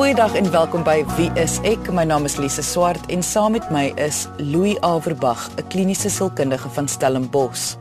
Goeiedag 0.00 0.34
en 0.34 0.50
welkom 0.50 0.80
by 0.80 1.02
Wie 1.18 1.28
is 1.36 1.58
ek? 1.68 1.90
My 1.92 2.06
naam 2.08 2.24
is 2.24 2.38
Lise 2.40 2.62
Swart 2.64 3.10
en 3.12 3.20
saam 3.20 3.52
met 3.52 3.66
my 3.68 3.90
is 4.00 4.22
Louis 4.38 4.78
Averbag, 4.80 5.50
'n 5.60 5.66
kliniese 5.68 6.08
sielkundige 6.08 6.70
van 6.72 6.88
Stellenbosch. 6.88 7.76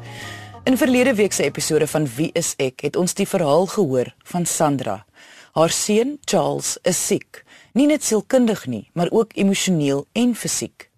In 0.63 0.77
verlede 0.77 1.13
week 1.15 1.31
se 1.33 1.43
episode 1.43 1.87
van 1.87 2.07
Wie 2.15 2.29
is 2.33 2.53
ek 2.57 2.81
het 2.81 2.95
ons 2.95 3.13
die 3.13 3.27
verhaal 3.27 3.65
gehoor 3.65 4.15
van 4.23 4.45
Sandra. 4.45 5.05
Haar 5.51 5.69
seun, 5.69 6.17
Charles, 6.25 6.77
is 6.81 7.05
siek, 7.07 7.45
nie 7.73 7.87
net 7.87 8.03
sielkundig 8.03 8.65
nie, 8.67 8.89
maar 8.93 9.11
ook 9.11 9.31
emosioneel 9.33 10.05
en 10.11 10.35
fisiek. 10.35 10.89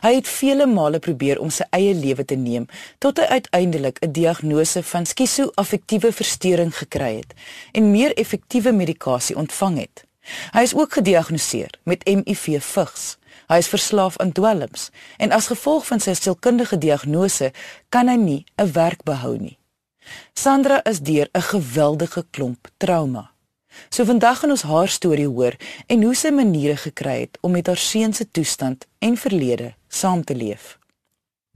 Hy 0.00 0.14
het 0.14 0.28
vele 0.28 0.66
male 0.66 0.98
probeer 0.98 1.40
om 1.40 1.50
sy 1.50 1.64
eie 1.70 1.94
lewe 1.94 2.24
te 2.24 2.36
neem 2.36 2.66
tot 2.98 3.18
hy 3.18 3.24
uiteindelik 3.24 3.98
'n 3.98 4.12
diagnose 4.12 4.82
van 4.82 5.06
skiso-affektiewe 5.06 6.12
verstoring 6.12 6.76
gekry 6.76 7.16
het 7.16 7.34
en 7.72 7.90
meer 7.90 8.14
effektiewe 8.14 8.72
medikasie 8.72 9.36
ontvang 9.36 9.78
het. 9.78 10.09
Hy 10.52 10.62
is 10.62 10.74
ook 10.74 10.92
gediagnoseer 10.92 11.70
met 11.84 12.04
HIV 12.04 12.62
vigs. 12.62 13.16
Hy 13.50 13.58
is 13.58 13.68
verslaaf 13.68 14.18
aan 14.18 14.32
dwelms 14.32 14.90
en 15.18 15.32
as 15.32 15.50
gevolg 15.50 15.86
van 15.86 16.00
sy 16.00 16.14
sielkundige 16.14 16.78
diagnose 16.78 17.52
kan 17.88 18.08
hy 18.08 18.16
nie 18.16 18.44
'n 18.56 18.72
werk 18.72 19.02
behou 19.02 19.36
nie. 19.38 19.58
Sandra 20.34 20.80
is 20.84 21.00
deur 21.00 21.28
'n 21.32 21.42
geweldige 21.42 22.26
klomp 22.30 22.68
trauma. 22.76 23.30
So 23.88 24.04
vandag 24.04 24.38
gaan 24.38 24.50
ons 24.50 24.62
haar 24.62 24.88
storie 24.88 25.28
hoor 25.28 25.54
en 25.86 26.02
hoe 26.02 26.14
sy 26.14 26.30
maniere 26.30 26.76
gekry 26.76 27.20
het 27.20 27.38
om 27.40 27.50
met 27.50 27.66
haar 27.66 27.76
seun 27.76 28.12
se 28.12 28.30
toestand 28.30 28.86
en 28.98 29.16
verlede 29.16 29.74
saam 29.88 30.24
te 30.24 30.34
leef. 30.34 30.79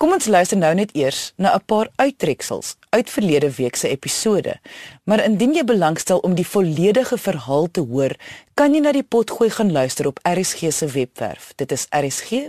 Kom 0.04 0.12
ons 0.12 0.26
luister 0.28 0.58
nou 0.60 0.68
net 0.76 0.90
eers 0.92 1.32
na 1.40 1.56
'n 1.56 1.64
paar 1.64 1.88
uittreksels 1.96 2.76
uit 2.92 3.10
verlede 3.10 3.50
week 3.56 3.76
se 3.76 3.88
episode. 3.88 4.60
Maar 5.04 5.24
indien 5.24 5.54
jy 5.54 5.64
belangstel 5.64 6.18
om 6.18 6.34
die 6.34 6.46
volledige 6.46 7.18
verhaal 7.18 7.70
te 7.70 7.80
hoor, 7.80 8.16
kan 8.54 8.74
jy 8.74 8.80
na 8.80 8.92
die 8.92 9.02
potgooi 9.02 9.50
gaan 9.50 9.72
luister 9.72 10.06
op 10.06 10.20
RSG 10.22 10.72
se 10.72 10.86
webwerf. 10.86 11.52
Dit 11.56 11.72
is 11.72 11.86
rsg.co.za. 11.90 12.40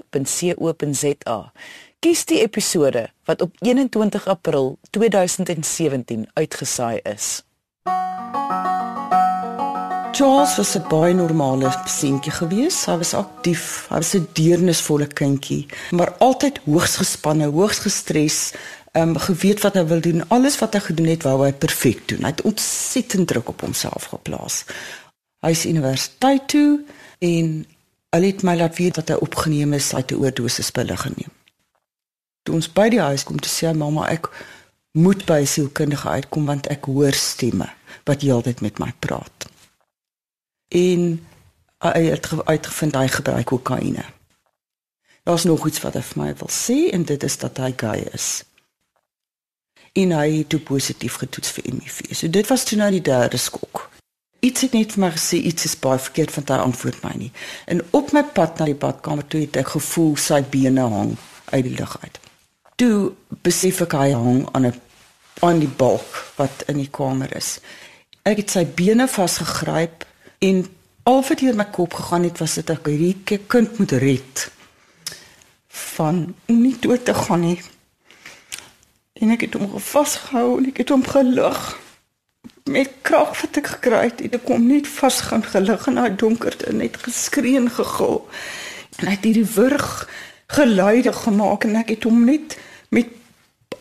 Kies 1.99 2.25
die 2.25 2.41
episode 2.41 3.09
wat 3.25 3.41
op 3.41 3.51
21 3.59 4.27
April 4.27 4.77
2017 4.89 6.27
uitgesaai 6.33 6.99
is. 7.03 7.43
Charles 10.15 10.55
was 10.55 10.75
'n 10.75 10.87
baie 10.87 11.13
normale 11.13 11.69
seentjie 11.85 12.31
gewees. 12.31 12.85
Hy 12.85 12.95
was 12.97 13.13
aktief, 13.13 13.85
hy 13.89 13.95
was 13.95 14.13
'n 14.15 14.27
deernisvolle 14.31 15.07
kindjie, 15.07 15.65
maar 15.91 16.15
altyd 16.17 16.59
hoogs 16.63 16.95
gespanne, 16.95 17.45
hoogs 17.51 17.79
gestres, 17.79 18.53
ehm 18.91 19.09
um, 19.09 19.17
geweet 19.17 19.59
wat 19.61 19.73
hy 19.73 19.85
wil 19.85 19.99
doen. 19.99 20.29
Alles 20.29 20.59
wat 20.59 20.73
hy 20.73 20.79
gedoen 20.79 21.07
het, 21.07 21.23
wou 21.23 21.43
hy 21.43 21.51
perfek 21.53 22.07
doen. 22.07 22.23
Hy 22.23 22.31
het 22.31 22.41
ontsettend 22.41 23.27
druk 23.27 23.49
op 23.49 23.61
homself 23.61 24.03
geplaas. 24.03 24.63
Hy 25.43 25.51
is 25.51 25.65
universiteit 25.65 26.47
toe 26.47 26.79
en 27.19 27.65
hulle 28.09 28.25
het 28.25 28.43
my 28.43 28.55
laat 28.55 28.77
weet 28.77 28.95
dat 28.95 29.09
hy 29.09 29.15
opgeneem 29.19 29.73
is, 29.73 29.91
hy 29.91 29.99
het 29.99 30.11
'n 30.11 30.23
oordosis 30.23 30.71
pille 30.71 30.97
geneem. 30.97 31.31
Toe 32.43 32.55
ons 32.55 32.71
by 32.71 32.89
die 32.89 33.01
huis 33.01 33.23
kom 33.23 33.37
sê 33.43 33.75
mamma, 33.75 34.07
ek 34.07 34.31
moet 34.91 35.25
by 35.25 35.43
sielkundige 35.45 36.09
uitkom 36.09 36.45
want 36.45 36.67
ek 36.67 36.85
hoor 36.85 37.13
stemme 37.13 37.67
wat 38.05 38.21
heeltyd 38.21 38.61
met 38.61 38.79
my 38.79 38.93
praat 38.99 39.34
en 40.75 41.27
hy 41.85 42.01
het 42.09 42.27
uitgevind 42.45 42.95
hy 42.95 43.07
gebruik 43.07 43.45
kokaine. 43.45 44.03
Daar's 45.23 45.43
nog 45.43 45.67
iets 45.67 45.81
wat 45.81 45.95
hy 45.97 46.03
vir 46.05 46.21
my 46.21 46.29
wil 46.41 46.51
sê 46.51 46.77
en 46.93 47.05
dit 47.07 47.23
is 47.23 47.37
dat 47.41 47.57
hy 47.61 47.71
gay 47.77 48.05
is. 48.13 48.43
En 49.95 50.11
hy 50.11 50.27
het 50.39 50.49
toe 50.51 50.59
positief 50.59 51.21
getoets 51.21 51.53
vir 51.55 51.69
HIV. 51.71 52.01
So 52.11 52.29
dit 52.29 52.47
was 52.51 52.65
toe 52.67 52.77
nou 52.77 52.91
die 52.91 53.03
derde 53.05 53.39
skok. 53.39 53.87
Iets 54.45 54.67
het 54.67 54.75
net 54.77 54.93
vir 54.93 55.05
my 55.05 55.11
gesê 55.15 55.39
iets 55.39 55.65
is 55.65 55.77
baie 55.79 55.99
verkeerd 55.99 56.33
van 56.35 56.47
hy 56.51 56.59
antwoord 56.67 57.01
my 57.05 57.13
nie. 57.17 57.31
En 57.71 57.81
op 57.97 58.11
my 58.13 58.25
pad 58.35 58.59
na 58.59 58.67
die 58.69 58.77
badkamer 58.77 59.25
toe 59.27 59.45
het 59.45 59.61
ek 59.63 59.73
gevoel 59.77 60.13
sy 60.21 60.41
bene 60.43 60.85
hang 60.91 61.15
uit 61.53 61.63
die 61.65 61.77
lug 61.79 61.95
uit. 62.03 62.19
Toe 62.75 62.97
besef 63.47 63.81
ek 63.87 63.95
hy 63.95 64.11
hang 64.11 64.43
aan 64.51 64.67
'n 64.67 64.81
aan 65.43 65.59
die 65.59 65.71
balk 65.77 66.33
wat 66.35 66.63
in 66.67 66.77
die 66.77 66.91
kamer 66.91 67.31
is. 67.35 67.59
Ek 68.23 68.37
het 68.37 68.49
sy 68.49 68.65
bene 68.65 69.07
vasgegryp 69.07 70.05
En 70.37 70.65
al 71.05 71.21
wat 71.21 71.39
hier 71.39 71.53
my 71.53 71.67
kop 71.69 71.93
gegaan 71.93 72.23
het 72.25 72.39
was 72.41 72.57
dit 72.57 72.69
ek 72.73 72.87
hierdie 72.89 73.39
kind 73.51 73.77
moet 73.77 73.93
red 74.01 74.45
van 75.95 76.21
om 76.49 76.61
nie 76.63 76.73
dood 76.81 77.03
te 77.05 77.13
gaan 77.13 77.43
nie. 77.45 77.59
En 79.21 79.33
ek 79.35 79.45
het 79.45 79.57
hom 79.59 79.75
vasgehou 79.77 80.57
en 80.57 80.69
ek 80.71 80.81
het 80.81 80.93
hom 80.93 81.03
gelig 81.05 81.59
met 82.65 82.89
krag 83.05 83.35
wat 83.37 83.59
ek 83.61 83.69
gekry 83.75 83.99
het. 84.07 84.23
Ek 84.25 84.47
kom 84.47 84.65
net 84.65 84.89
vas 84.89 85.19
gaan 85.27 85.45
gelig 85.45 85.85
in 85.91 85.99
daai 85.99 86.15
donkerte 86.17 86.73
net 86.73 86.97
geskree 87.03 87.59
en 87.59 87.69
gegil. 87.69 88.23
En 88.97 89.05
hy 89.05 89.13
het 89.13 89.27
hierdie 89.29 89.51
wurg 89.59 89.91
geluide 90.57 91.13
gemaak 91.13 91.67
en 91.69 91.77
ek 91.83 91.93
het 91.93 92.07
hom 92.09 92.23
net 92.25 92.57
met 92.89 93.13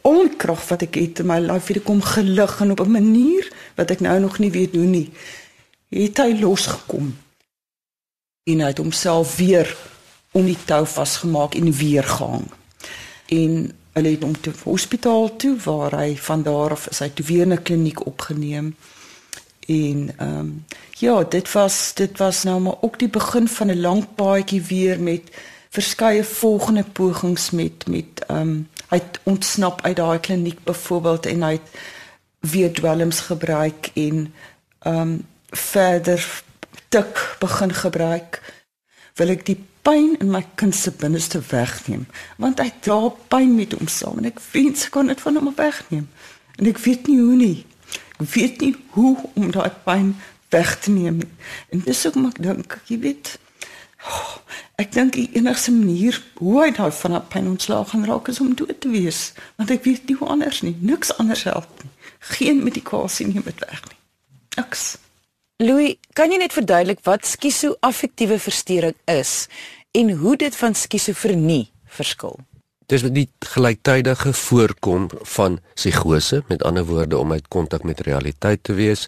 al 0.04 0.28
krag 0.36 0.60
wat 0.68 0.84
ek 0.84 1.00
het 1.00 1.24
in 1.24 1.30
my 1.32 1.56
vir 1.56 1.80
kom 1.88 2.04
gelig 2.04 2.60
en 2.60 2.76
op 2.76 2.84
'n 2.84 2.96
manier 3.00 3.48
wat 3.80 3.90
ek 3.96 4.04
nou 4.04 4.18
nog 4.20 4.38
nie 4.38 4.52
weet 4.52 4.76
hoe 4.76 4.84
nie 4.84 5.08
het 5.94 6.18
hy 6.18 6.34
losgekom 6.40 7.14
en 8.50 8.60
hy 8.60 8.66
het 8.72 8.82
homself 8.82 9.36
weer 9.36 9.70
om 10.34 10.46
die 10.46 10.58
tou 10.66 10.82
vasgemaak 10.86 11.54
en 11.54 11.70
weer 11.72 12.04
gehang. 12.04 12.48
En 13.30 13.70
hulle 13.94 14.10
het 14.16 14.22
hom 14.26 14.34
te 14.40 14.52
hospitaal 14.64 15.36
toe 15.36 15.54
waar 15.64 15.94
hy 16.00 16.16
van 16.18 16.42
daar 16.42 16.74
af 16.74 16.88
is 16.90 16.98
hy 16.98 17.08
toe 17.14 17.26
weer 17.26 17.46
in 17.46 17.54
'n 17.54 17.62
kliniek 17.62 18.06
opgeneem. 18.06 18.74
En 19.66 20.14
ehm 20.16 20.38
um, 20.38 20.64
ja, 20.98 21.24
dit 21.24 21.52
was 21.52 21.94
dit 21.94 22.18
was 22.18 22.42
nou 22.42 22.60
maar 22.60 22.80
ook 22.80 22.98
die 22.98 23.08
begin 23.08 23.48
van 23.48 23.70
'n 23.70 23.80
lang 23.80 24.06
paadjie 24.14 24.62
weer 24.62 25.00
met 25.00 25.22
verskeie 25.70 26.24
volgende 26.24 26.84
pogings 26.84 27.50
met 27.50 27.86
met 27.86 28.24
ehm 28.26 28.40
um, 28.40 28.68
hy 28.88 28.98
het 28.98 29.20
ontsnap 29.22 29.82
uit 29.82 29.96
daai 29.96 30.18
kliniek 30.18 30.64
byvoorbeeld 30.64 31.26
en 31.26 31.42
hy 31.42 31.52
het 31.52 31.70
weer 32.38 32.72
dwelms 32.72 33.20
gebruik 33.20 33.90
en 33.94 34.34
ehm 34.78 35.00
um, 35.00 35.26
verder 35.56 36.42
tik 36.88 37.36
begin 37.40 37.74
gebruik 37.74 38.40
wil 39.18 39.30
ek 39.34 39.46
die 39.46 39.58
pyn 39.84 40.14
in 40.22 40.30
my 40.32 40.42
kind 40.58 40.74
se 40.74 40.90
binneste 40.90 41.40
wegneem 41.50 42.06
want 42.40 42.62
hy 42.62 42.70
dra 42.84 43.10
pyn 43.32 43.54
met 43.58 43.76
hom 43.76 43.90
saam 43.90 44.20
en 44.22 44.30
ek 44.30 44.42
wens 44.54 44.88
ek 44.88 44.94
kon 44.96 45.12
dit 45.12 45.20
van 45.20 45.38
hom 45.38 45.52
wegneem. 45.58 46.08
En 46.58 46.70
ek 46.70 46.80
weet 46.84 47.08
nie 47.10 47.18
hoe 47.20 47.36
nie. 47.38 47.66
Ek 48.22 48.28
weet 48.34 48.62
nie 48.62 48.74
hoe 48.94 49.14
om 49.34 49.50
daai 49.54 49.72
pyn 49.86 50.12
weg 50.54 50.76
te 50.82 50.94
neem 50.94 51.20
en 51.74 51.82
dis 51.86 52.04
ook 52.06 52.18
maar 52.20 52.36
dink 52.38 52.78
jy 52.90 53.00
weet. 53.04 53.34
Oh, 54.04 54.34
ek 54.80 54.92
dink 54.94 55.14
die 55.16 55.30
enigste 55.38 55.72
manier 55.74 56.18
hoe 56.40 56.58
hy 56.62 56.70
daai 56.76 56.92
van 57.02 57.16
daai 57.16 57.30
pyn 57.34 57.52
ontslaag 57.54 57.92
gaan 57.92 58.08
raak 58.08 58.28
is 58.32 58.40
om 58.44 58.54
dood 58.56 58.80
te 58.80 58.92
wees 58.92 59.32
want 59.58 59.74
ek 59.74 59.86
weet 59.86 60.08
nie 60.08 60.18
hoe 60.20 60.30
anders 60.36 60.62
nie. 60.66 60.76
Niks 60.80 61.14
anders 61.18 61.46
help 61.50 61.70
nie. 61.82 61.92
Geen 62.34 62.62
medikasie 62.64 63.28
neem 63.28 63.44
dit 63.46 63.66
weg 63.66 63.82
nie. 63.90 63.98
Niks 64.56 64.94
Louis, 65.62 66.00
kan 66.18 66.32
jy 66.32 66.40
net 66.42 66.50
verduidelik 66.50 66.98
wat 67.06 67.28
skiso-affektiewe 67.30 68.40
verstoring 68.42 68.96
is 69.06 69.44
en 69.94 70.08
hoe 70.18 70.32
dit 70.34 70.56
van 70.58 70.74
skizofrenie 70.74 71.68
verskil? 71.94 72.40
Dis 72.90 73.04
met 73.06 73.14
die 73.14 73.28
gelyktydige 73.52 74.32
voorkom 74.34 75.06
van 75.36 75.60
psigose, 75.76 76.40
met 76.50 76.66
ander 76.66 76.82
woorde 76.88 77.20
om 77.22 77.30
uit 77.32 77.46
kontak 77.54 77.86
met 77.86 78.02
realiteit 78.02 78.64
te 78.66 78.74
wees, 78.74 79.06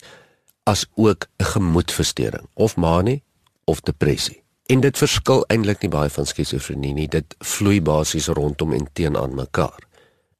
as 0.71 0.87
ook 0.95 1.27
'n 1.43 1.51
gemoedversteuring 1.51 2.47
of 2.55 2.77
manie 2.77 3.25
of 3.65 3.81
depressie. 3.81 4.43
En 4.67 4.81
dit 4.81 4.99
verskil 4.99 5.45
eintlik 5.51 5.83
nie 5.83 5.91
baie 5.91 6.11
van 6.11 6.27
skizofrenie 6.27 6.95
nie, 6.95 7.09
dit 7.09 7.35
vloei 7.39 7.83
basies 7.83 8.27
rondom 8.29 8.73
en 8.73 8.87
teenoor 8.93 9.35
mekaar. 9.35 9.83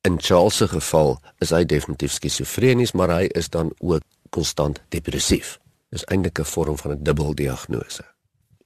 In 0.03 0.21
Charles 0.21 0.57
se 0.57 0.69
geval 0.69 1.21
is 1.39 1.51
hy 1.51 1.65
definitief 1.65 2.13
skizofrenies, 2.13 2.93
maar 2.93 3.11
hy 3.11 3.27
is 3.35 3.51
dan 3.51 3.73
ook 3.79 4.03
konstant 4.31 4.81
depressief 4.89 5.59
is 5.91 6.05
eintlik 6.05 6.39
'n 6.39 6.45
vorm 6.45 6.79
van 6.79 6.91
'n 6.93 7.03
dubbeldiagnose. 7.03 8.05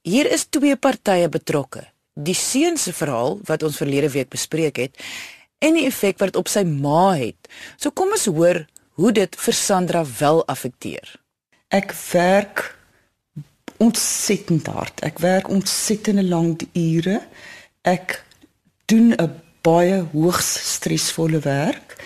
Hier 0.01 0.31
is 0.31 0.45
twee 0.49 0.75
partye 0.75 1.29
betrokke. 1.29 1.87
Die 2.13 2.35
seun 2.35 2.77
se 2.77 2.93
verhaal 2.93 3.39
wat 3.43 3.63
ons 3.63 3.77
verlede 3.77 4.09
week 4.09 4.29
bespreek 4.29 4.77
het 4.77 4.97
en 5.59 5.73
die 5.73 5.85
effek 5.85 6.17
wat 6.19 6.33
dit 6.33 6.41
op 6.41 6.47
sy 6.47 6.63
ma 6.63 7.13
het. 7.13 7.47
So 7.77 7.91
kom 7.91 8.11
ons 8.11 8.25
hoor 8.25 8.65
hoe 8.99 9.11
dit 9.11 9.35
vir 9.35 9.53
Sandra 9.53 10.05
wel 10.19 10.45
affekteer. 10.45 11.15
Ek 11.69 11.93
werk 12.11 12.77
ontsettend 13.77 14.67
hard. 14.67 14.99
Ek 15.05 15.19
werk 15.19 15.49
ontsettende 15.49 16.23
lank 16.23 16.65
ure. 16.73 17.21
Ek 17.81 18.23
doen 18.85 19.13
'n 19.13 19.41
baie 19.61 20.01
hoogs 20.11 20.73
stresvolle 20.73 21.39
werk 21.39 21.97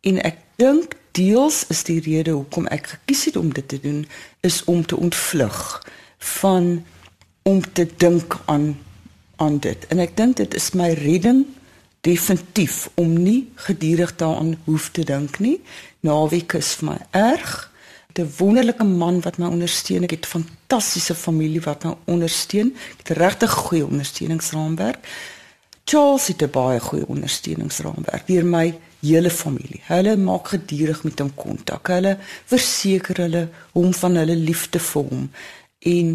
en 0.00 0.18
ek 0.22 0.38
dink 0.56 0.96
deels 1.16 1.64
is 1.72 1.82
die 1.88 2.00
rede 2.04 2.34
hoekom 2.36 2.66
ek 2.72 2.92
gekies 2.94 3.24
het 3.30 3.36
om 3.40 3.52
dit 3.56 3.68
te 3.68 3.80
doen 3.80 4.04
is 4.46 4.62
om 4.64 4.84
te 4.86 4.96
ontvlug 4.96 5.60
van 6.36 6.84
om 7.46 7.62
te 7.72 7.86
dink 7.96 8.38
aan 8.44 8.74
aan 9.36 9.58
dit. 9.60 9.86
En 9.92 10.00
ek 10.00 10.16
dink 10.16 10.38
dit 10.40 10.54
is 10.56 10.70
my 10.72 10.88
redding 10.96 11.44
definitief 12.06 12.86
om 12.96 13.12
nie 13.20 13.48
gedurig 13.68 14.14
daaraan 14.16 14.54
hoef 14.64 14.88
te 14.96 15.04
dink 15.04 15.38
nie. 15.44 15.58
Naweek 16.00 16.56
is 16.56 16.74
vir 16.80 16.92
my 16.92 16.98
erg. 17.10 17.72
'n 18.16 18.32
wonderlike 18.38 18.84
man 18.84 19.20
wat 19.20 19.36
my 19.38 19.46
ondersteun. 19.46 20.04
Ek 20.04 20.16
het 20.16 20.26
fantastiese 20.26 21.14
familie 21.14 21.60
wat 21.60 21.84
my 21.84 21.94
ondersteun. 22.04 22.72
Ek 22.96 23.08
het 23.08 23.18
regtig 23.18 23.52
goeie 23.52 23.84
ondersteuningsraamwerk. 23.84 25.04
Charles 25.84 26.26
het 26.26 26.42
'n 26.42 26.50
baie 26.50 26.80
goeie 26.80 27.06
ondersteuningsraamwerk 27.06 28.26
deur 28.26 28.46
my 28.46 28.74
hele 29.00 29.30
familie. 29.30 29.82
Hulle 29.88 30.16
maak 30.16 30.52
gedurig 30.54 31.02
met 31.04 31.20
hom 31.22 31.32
kontak. 31.34 31.90
Hulle 31.92 32.16
verseker 32.48 33.22
hulle 33.26 33.46
hom 33.74 33.92
van 33.94 34.18
hulle 34.22 34.36
liefde 34.36 34.82
vir 34.82 35.10
hom 35.10 35.28
en 35.86 36.12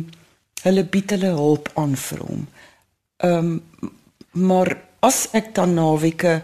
hulle 0.64 0.84
bied 0.94 1.16
hulle 1.16 1.34
hulp 1.38 1.72
aan 1.80 1.96
vir 2.08 2.26
hom. 2.28 2.46
Ehm 3.26 3.56
um, 3.56 3.58
maar 4.32 4.70
as 5.04 5.26
ek 5.36 5.50
dan 5.58 5.74
naweke 5.76 6.38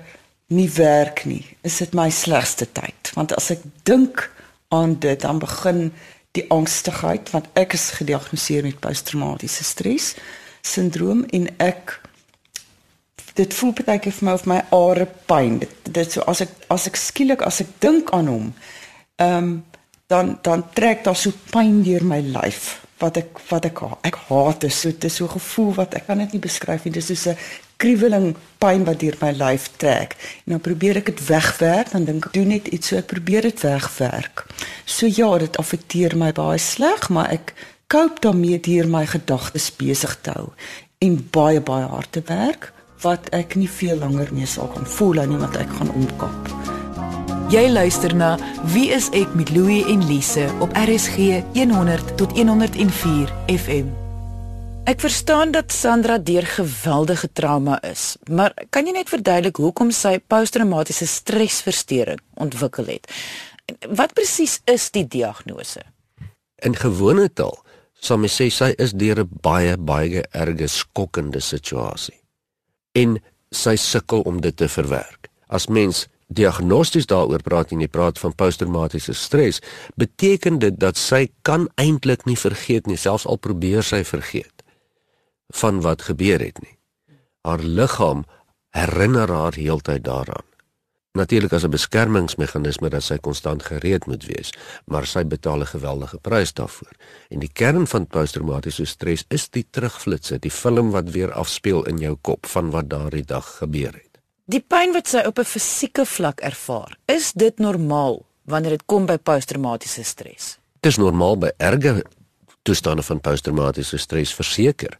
nie 0.51 0.67
werk 0.75 1.21
nie, 1.23 1.45
is 1.63 1.77
dit 1.79 1.93
my 1.95 2.09
slegste 2.11 2.67
tyd 2.75 3.13
want 3.15 3.31
as 3.37 3.47
ek 3.55 3.63
dink 3.87 4.25
aan 4.75 4.97
dit 4.99 5.21
dan 5.23 5.39
begin 5.39 5.91
die 6.35 6.43
angstigheid 6.51 7.31
want 7.31 7.47
ek 7.55 7.77
is 7.77 7.93
gediagnoseer 7.99 8.67
met 8.67 8.81
posttraumatiese 8.83 9.63
stres 9.63 10.11
sindroom 10.67 11.23
en 11.31 11.47
ek 11.63 11.95
dit 13.37 13.53
voel 13.59 13.73
baie 13.77 14.01
keer 14.01 14.15
vir 14.17 14.27
my 14.27 14.33
of 14.37 14.45
my 14.49 14.59
are 14.75 15.07
pyn. 15.29 15.59
Dit, 15.63 15.93
dit 15.93 16.17
so 16.17 16.25
as 16.31 16.41
ek 16.45 16.53
as 16.73 16.87
ek 16.89 16.99
skielik 16.99 17.45
as 17.45 17.61
ek 17.63 17.77
dink 17.83 18.13
aan 18.17 18.31
hom, 18.31 18.51
ehm 19.21 19.37
um, 19.37 19.57
dan 20.07 20.37
dan 20.41 20.63
trek 20.71 21.03
daar 21.03 21.17
so 21.19 21.35
pyn 21.51 21.81
deur 21.83 22.03
my 22.07 22.21
lyf 22.23 22.77
wat 23.01 23.17
ek 23.19 23.41
wat 23.49 23.65
ek 23.67 23.81
ek 24.07 24.15
haat 24.29 24.61
dit 24.63 24.73
so 24.73 24.89
dit 24.89 25.07
is 25.09 25.15
so 25.19 25.25
'n 25.25 25.35
gevoel 25.35 25.73
wat 25.75 25.95
ek 25.99 26.07
kan 26.07 26.17
dit 26.17 26.31
nie 26.31 26.39
beskryf 26.39 26.85
nie. 26.85 26.93
Dit 26.93 27.09
is 27.09 27.21
so 27.21 27.31
'n 27.31 27.37
kriweling 27.77 28.35
pyn 28.57 28.85
wat 28.85 28.99
deur 28.99 29.17
my 29.21 29.31
lyf 29.31 29.69
trek. 29.77 30.15
En 30.45 30.55
dan 30.55 30.61
probeer 30.61 30.97
ek 30.97 31.05
dit 31.05 31.27
wegwerk, 31.27 31.91
dan 31.91 32.05
dink 32.05 32.25
ek 32.25 32.33
doen 32.33 32.47
net 32.47 32.67
iets 32.67 32.87
so 32.87 32.95
ek 32.95 33.07
probeer 33.07 33.41
dit 33.41 33.61
wegwerk. 33.61 34.45
So 34.85 35.05
ja, 35.05 35.37
dit 35.37 35.57
affekteer 35.57 36.17
my 36.17 36.31
baie 36.31 36.57
sleg, 36.57 37.09
maar 37.09 37.29
ek 37.29 37.53
cope 37.87 38.19
daarmee 38.19 38.59
deur 38.59 38.87
my 38.87 39.05
gedagtes 39.05 39.71
besig 39.75 40.17
te 40.21 40.31
hou 40.31 40.53
en 40.97 41.29
baie 41.31 41.61
baie 41.61 41.85
hard 41.85 42.11
te 42.11 42.21
werk 42.25 42.73
wat 43.01 43.29
ek 43.35 43.55
nie 43.55 43.69
veel 43.69 43.99
langer 44.01 44.31
mee 44.33 44.47
sal 44.49 44.69
kan 44.73 44.85
voel 44.97 45.21
nie 45.29 45.37
want 45.37 45.57
ek 45.59 45.69
gaan 45.79 45.91
omkap. 45.93 46.51
Jy 47.47 47.63
luister 47.71 48.11
na 48.15 48.33
Wie 48.73 48.89
is 48.91 49.07
ek 49.15 49.31
met 49.39 49.53
Louie 49.55 49.85
en 49.87 50.01
Lise 50.07 50.49
op 50.59 50.73
RSG 50.75 51.39
100 51.55 52.17
tot 52.19 52.33
104 52.35 53.31
FM. 53.53 53.93
Ek 54.87 54.99
verstaan 55.03 55.51
dat 55.51 55.71
Sandra 55.71 56.17
deur 56.17 56.43
geweldige 56.47 57.29
trauma 57.31 57.77
is, 57.83 58.15
maar 58.31 58.51
kan 58.71 58.87
jy 58.87 58.95
net 58.95 59.11
verduidelik 59.11 59.59
hoekom 59.59 59.91
sy 59.91 60.17
posttraumatiese 60.19 61.07
stresversteuring 61.07 62.21
ontwikkel 62.39 62.91
het? 62.91 63.07
Wat 63.95 64.15
presies 64.15 64.61
is 64.67 64.91
die 64.95 65.03
diagnose? 65.07 65.83
In 66.63 66.75
gewone 66.75 67.27
taal 67.31 67.59
sal 67.99 68.19
mens 68.21 68.35
sê 68.39 68.51
sy 68.51 68.73
is 68.77 68.91
deur 68.91 69.23
'n 69.23 69.39
baie 69.41 69.77
baie 69.77 70.23
erge 70.31 70.67
skokkende 70.67 71.39
situasie 71.39 72.19
en 72.97 73.17
sy 73.53 73.75
sukkel 73.79 74.25
om 74.27 74.41
dit 74.41 74.55
te 74.57 74.67
verwerk. 74.71 75.29
As 75.47 75.69
mens 75.71 76.07
diagnosties 76.27 77.07
daaroor 77.07 77.43
praat 77.45 77.71
en 77.71 77.83
jy 77.83 77.87
praat 77.91 78.19
van 78.19 78.35
posttraumatiese 78.35 79.15
stres, 79.15 79.61
beteken 79.95 80.59
dit 80.59 80.75
dat 80.79 80.99
sy 80.99 81.27
kan 81.47 81.69
eintlik 81.79 82.25
nie 82.27 82.35
vergeet 82.39 82.89
nie, 82.89 82.99
selfs 82.99 83.27
al 83.29 83.39
probeer 83.39 83.85
sy 83.85 84.03
vergeet 84.03 84.51
van 85.55 85.79
wat 85.79 86.01
gebeur 86.09 86.41
het 86.43 86.57
nie. 86.59 86.73
Haar 87.47 87.61
liggaam 87.63 88.25
herinner 88.75 89.31
haar 89.31 89.55
heeltyd 89.55 90.03
daaraan 90.03 90.46
natuurlik 91.17 91.53
as 91.53 91.63
'n 91.63 91.69
beskermingsmeganisme 91.69 92.89
dat 92.89 93.03
sy 93.03 93.17
konstant 93.17 93.63
gereed 93.63 94.05
moet 94.05 94.25
wees, 94.25 94.53
maar 94.85 95.05
sy 95.05 95.23
betaal 95.25 95.59
'n 95.59 95.73
geweldige 95.75 96.17
prys 96.17 96.53
daarvoor. 96.53 96.91
En 97.29 97.39
die 97.39 97.51
kern 97.53 97.87
van 97.87 98.07
posttraumatiese 98.07 98.85
stres 98.85 99.23
is 99.27 99.49
die 99.49 99.67
terugflitsse, 99.69 100.39
die 100.39 100.51
film 100.51 100.91
wat 100.91 101.09
weer 101.09 101.31
afspeel 101.31 101.83
in 101.85 101.97
jou 101.97 102.17
kop 102.21 102.45
van 102.45 102.69
wat 102.69 102.89
daardie 102.89 103.25
dag 103.25 103.57
gebeur 103.57 103.93
het. 103.93 104.19
Die 104.45 104.63
pyn 104.67 104.93
wat 104.93 105.07
sy 105.07 105.17
op 105.25 105.39
'n 105.39 105.43
fisieke 105.43 106.05
vlak 106.05 106.39
ervaar, 106.39 106.97
is 107.05 107.31
dit 107.33 107.59
normaal 107.59 108.25
wanneer 108.43 108.69
dit 108.69 108.85
kom 108.85 109.05
by 109.05 109.17
posttraumatiese 109.17 110.03
stres? 110.03 110.59
Dit 110.79 110.91
is 110.91 110.97
normaal 110.97 111.37
by 111.37 111.51
erge 111.57 112.03
toestande 112.61 113.03
van 113.03 113.21
posttraumatiese 113.21 113.97
stres 113.97 114.33
verseker. 114.33 114.97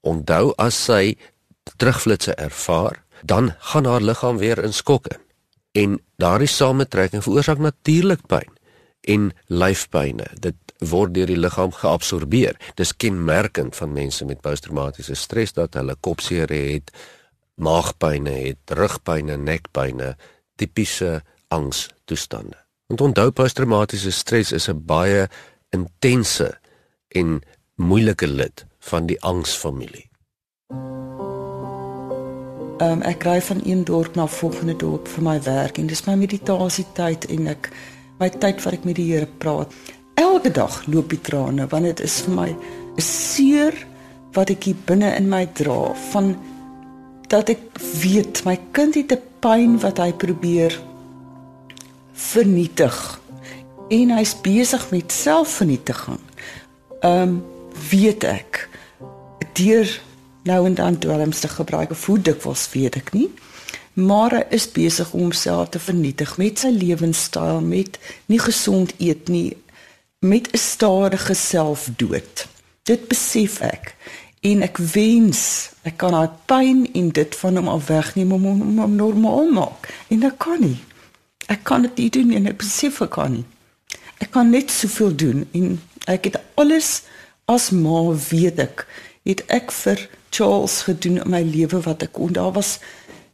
Onthou 0.00 0.52
as 0.56 0.84
sy 0.84 1.16
terugflitsse 1.76 2.34
ervaar, 2.34 3.04
dan 3.24 3.54
gaan 3.58 3.84
haar 3.84 4.00
liggaam 4.00 4.38
weer 4.38 4.64
in 4.64 4.72
skok 4.72 5.06
in 5.06 5.29
en 5.72 6.00
daardie 6.20 6.48
samentrekking 6.50 7.22
veroorsaak 7.22 7.58
natuurlik 7.58 8.26
pyn 8.26 8.58
en 9.00 9.30
lyfpynne. 9.46 10.26
Dit 10.40 10.56
word 10.80 11.14
deur 11.14 11.28
die 11.28 11.38
liggaam 11.38 11.72
geabsorbeer. 11.72 12.56
Dis 12.76 12.92
kenmerkend 12.96 13.76
van 13.76 13.92
mense 13.92 14.24
met 14.24 14.40
posttraumatiese 14.44 15.14
stres 15.14 15.52
dat 15.56 15.76
hulle 15.78 15.96
kopseer 16.00 16.52
het, 16.52 16.90
maagpynne 17.60 18.32
het, 18.48 18.74
rugpynne, 18.76 19.36
nekpynne, 19.36 20.14
tipiese 20.56 21.20
angstoestande. 21.48 22.56
En 22.90 22.98
onthou 22.98 23.30
posttraumatiese 23.30 24.10
stres 24.10 24.52
is 24.52 24.68
'n 24.68 24.84
baie 24.84 25.28
intense 25.70 26.58
en 27.08 27.40
moeilike 27.76 28.26
lid 28.26 28.66
van 28.78 29.06
die 29.06 29.20
angsfamilie. 29.20 30.09
Um, 32.80 33.02
ek 33.04 33.26
ry 33.28 33.40
van 33.44 33.58
een 33.64 33.84
dorp 33.84 34.14
na 34.16 34.24
volgende 34.26 34.72
dorp 34.76 35.08
vir 35.08 35.24
my 35.24 35.34
werk 35.44 35.78
en 35.78 35.88
dis 35.90 36.00
my 36.06 36.14
meditasie 36.16 36.86
tyd 36.96 37.26
en 37.28 37.50
ek 37.52 37.68
my 38.20 38.30
tyd 38.32 38.62
wat 38.64 38.78
ek 38.78 38.86
met 38.88 38.96
die 38.96 39.04
Here 39.10 39.28
praat. 39.42 39.74
Elke 40.16 40.48
dag 40.48 40.78
loop 40.88 41.12
die 41.12 41.20
trane 41.20 41.66
want 41.68 41.84
dit 41.90 42.00
is 42.00 42.22
vir 42.24 42.34
my 42.38 42.48
'n 42.50 43.04
seer 43.04 43.76
wat 44.32 44.50
ek 44.50 44.64
hier 44.64 44.80
binne 44.86 45.12
in 45.16 45.28
my 45.28 45.44
dra 45.46 45.92
van 46.12 46.32
dat 47.28 47.52
ek 47.52 47.60
weet 48.00 48.44
my 48.48 48.56
kind 48.72 48.94
het 48.94 49.12
'n 49.12 49.22
pyn 49.40 49.78
wat 49.84 49.98
hy 49.98 50.12
probeer 50.12 50.72
vernietig 52.12 53.20
en 53.90 54.10
hy's 54.10 54.34
besig 54.40 54.90
met 54.90 55.12
selfvernietiging. 55.12 56.20
Ehm 57.00 57.22
um, 57.28 57.42
weet 57.90 58.24
ek 58.24 58.68
deur 59.52 59.88
nou 60.50 60.66
en 60.66 60.74
dan 60.74 60.98
dwelms 60.98 61.40
te 61.40 61.48
gebruik 61.48 61.90
of 61.94 62.06
hoe 62.06 62.18
dikwels 62.18 62.66
weet 62.74 62.98
ek 63.00 63.12
nie. 63.16 63.28
Maar 63.98 64.36
hy 64.38 64.44
is 64.56 64.68
besig 64.70 65.10
om 65.12 65.28
homself 65.28 65.72
te 65.74 65.80
vernietig 65.82 66.36
met 66.40 66.62
sy 66.62 66.70
lewenstyl, 66.74 67.60
met 67.64 67.98
nie 68.30 68.38
gesond 68.42 68.94
eet 68.98 69.28
nie, 69.28 69.56
met 70.20 70.50
'n 70.52 70.58
stadige 70.58 71.34
selfdood. 71.34 72.46
Dit 72.82 73.08
besef 73.08 73.60
ek 73.60 73.94
en 74.40 74.62
ek 74.62 74.76
wens 74.76 75.70
ek 75.82 75.96
kan 75.96 76.12
daai 76.12 76.30
pyn 76.46 76.88
en 76.94 77.08
dit 77.08 77.36
van 77.36 77.56
hom 77.56 77.68
af 77.68 77.86
wegneem 77.86 78.32
om 78.32 78.44
hom, 78.44 78.78
hom 78.78 78.94
normaal 78.94 79.50
maak. 79.52 79.88
En 80.08 80.22
ek 80.22 80.38
kan 80.38 80.60
nie. 80.60 80.80
Ek 81.46 81.64
kan 81.64 81.82
dit 81.82 81.96
nie 81.96 82.10
doen 82.10 82.30
en 82.30 82.46
ek 82.46 82.56
besef 82.56 83.00
ek 83.00 83.10
kan 83.10 83.32
nie. 83.32 83.44
Ek 84.18 84.30
kan 84.30 84.50
net 84.50 84.70
soveel 84.70 85.14
doen 85.16 85.48
en 85.52 85.80
ek 86.06 86.24
het 86.24 86.40
alles 86.54 87.02
as 87.44 87.70
ma 87.70 88.12
weet 88.30 88.58
ek 88.58 88.86
het 89.24 89.44
ek 89.48 89.72
vir 89.72 90.08
Charles 90.30 90.82
gedoen 90.82 91.22
in 91.24 91.30
my 91.30 91.42
lewe 91.42 91.80
wat 91.80 92.02
ek 92.02 92.12
kon. 92.12 92.32
Daar 92.32 92.52
was 92.52 92.78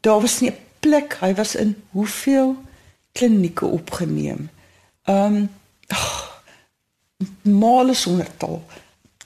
daar 0.00 0.20
was 0.20 0.40
nie 0.40 0.50
'n 0.50 0.58
plek. 0.80 1.16
Hy 1.20 1.34
was 1.34 1.54
in 1.54 1.76
hoeveel 1.90 2.56
klinieke 3.12 3.66
opgeneem. 3.66 4.50
Ehm 5.04 5.34
um, 5.34 5.50
male 7.42 7.94
sonder 7.94 8.36
tal. 8.36 8.64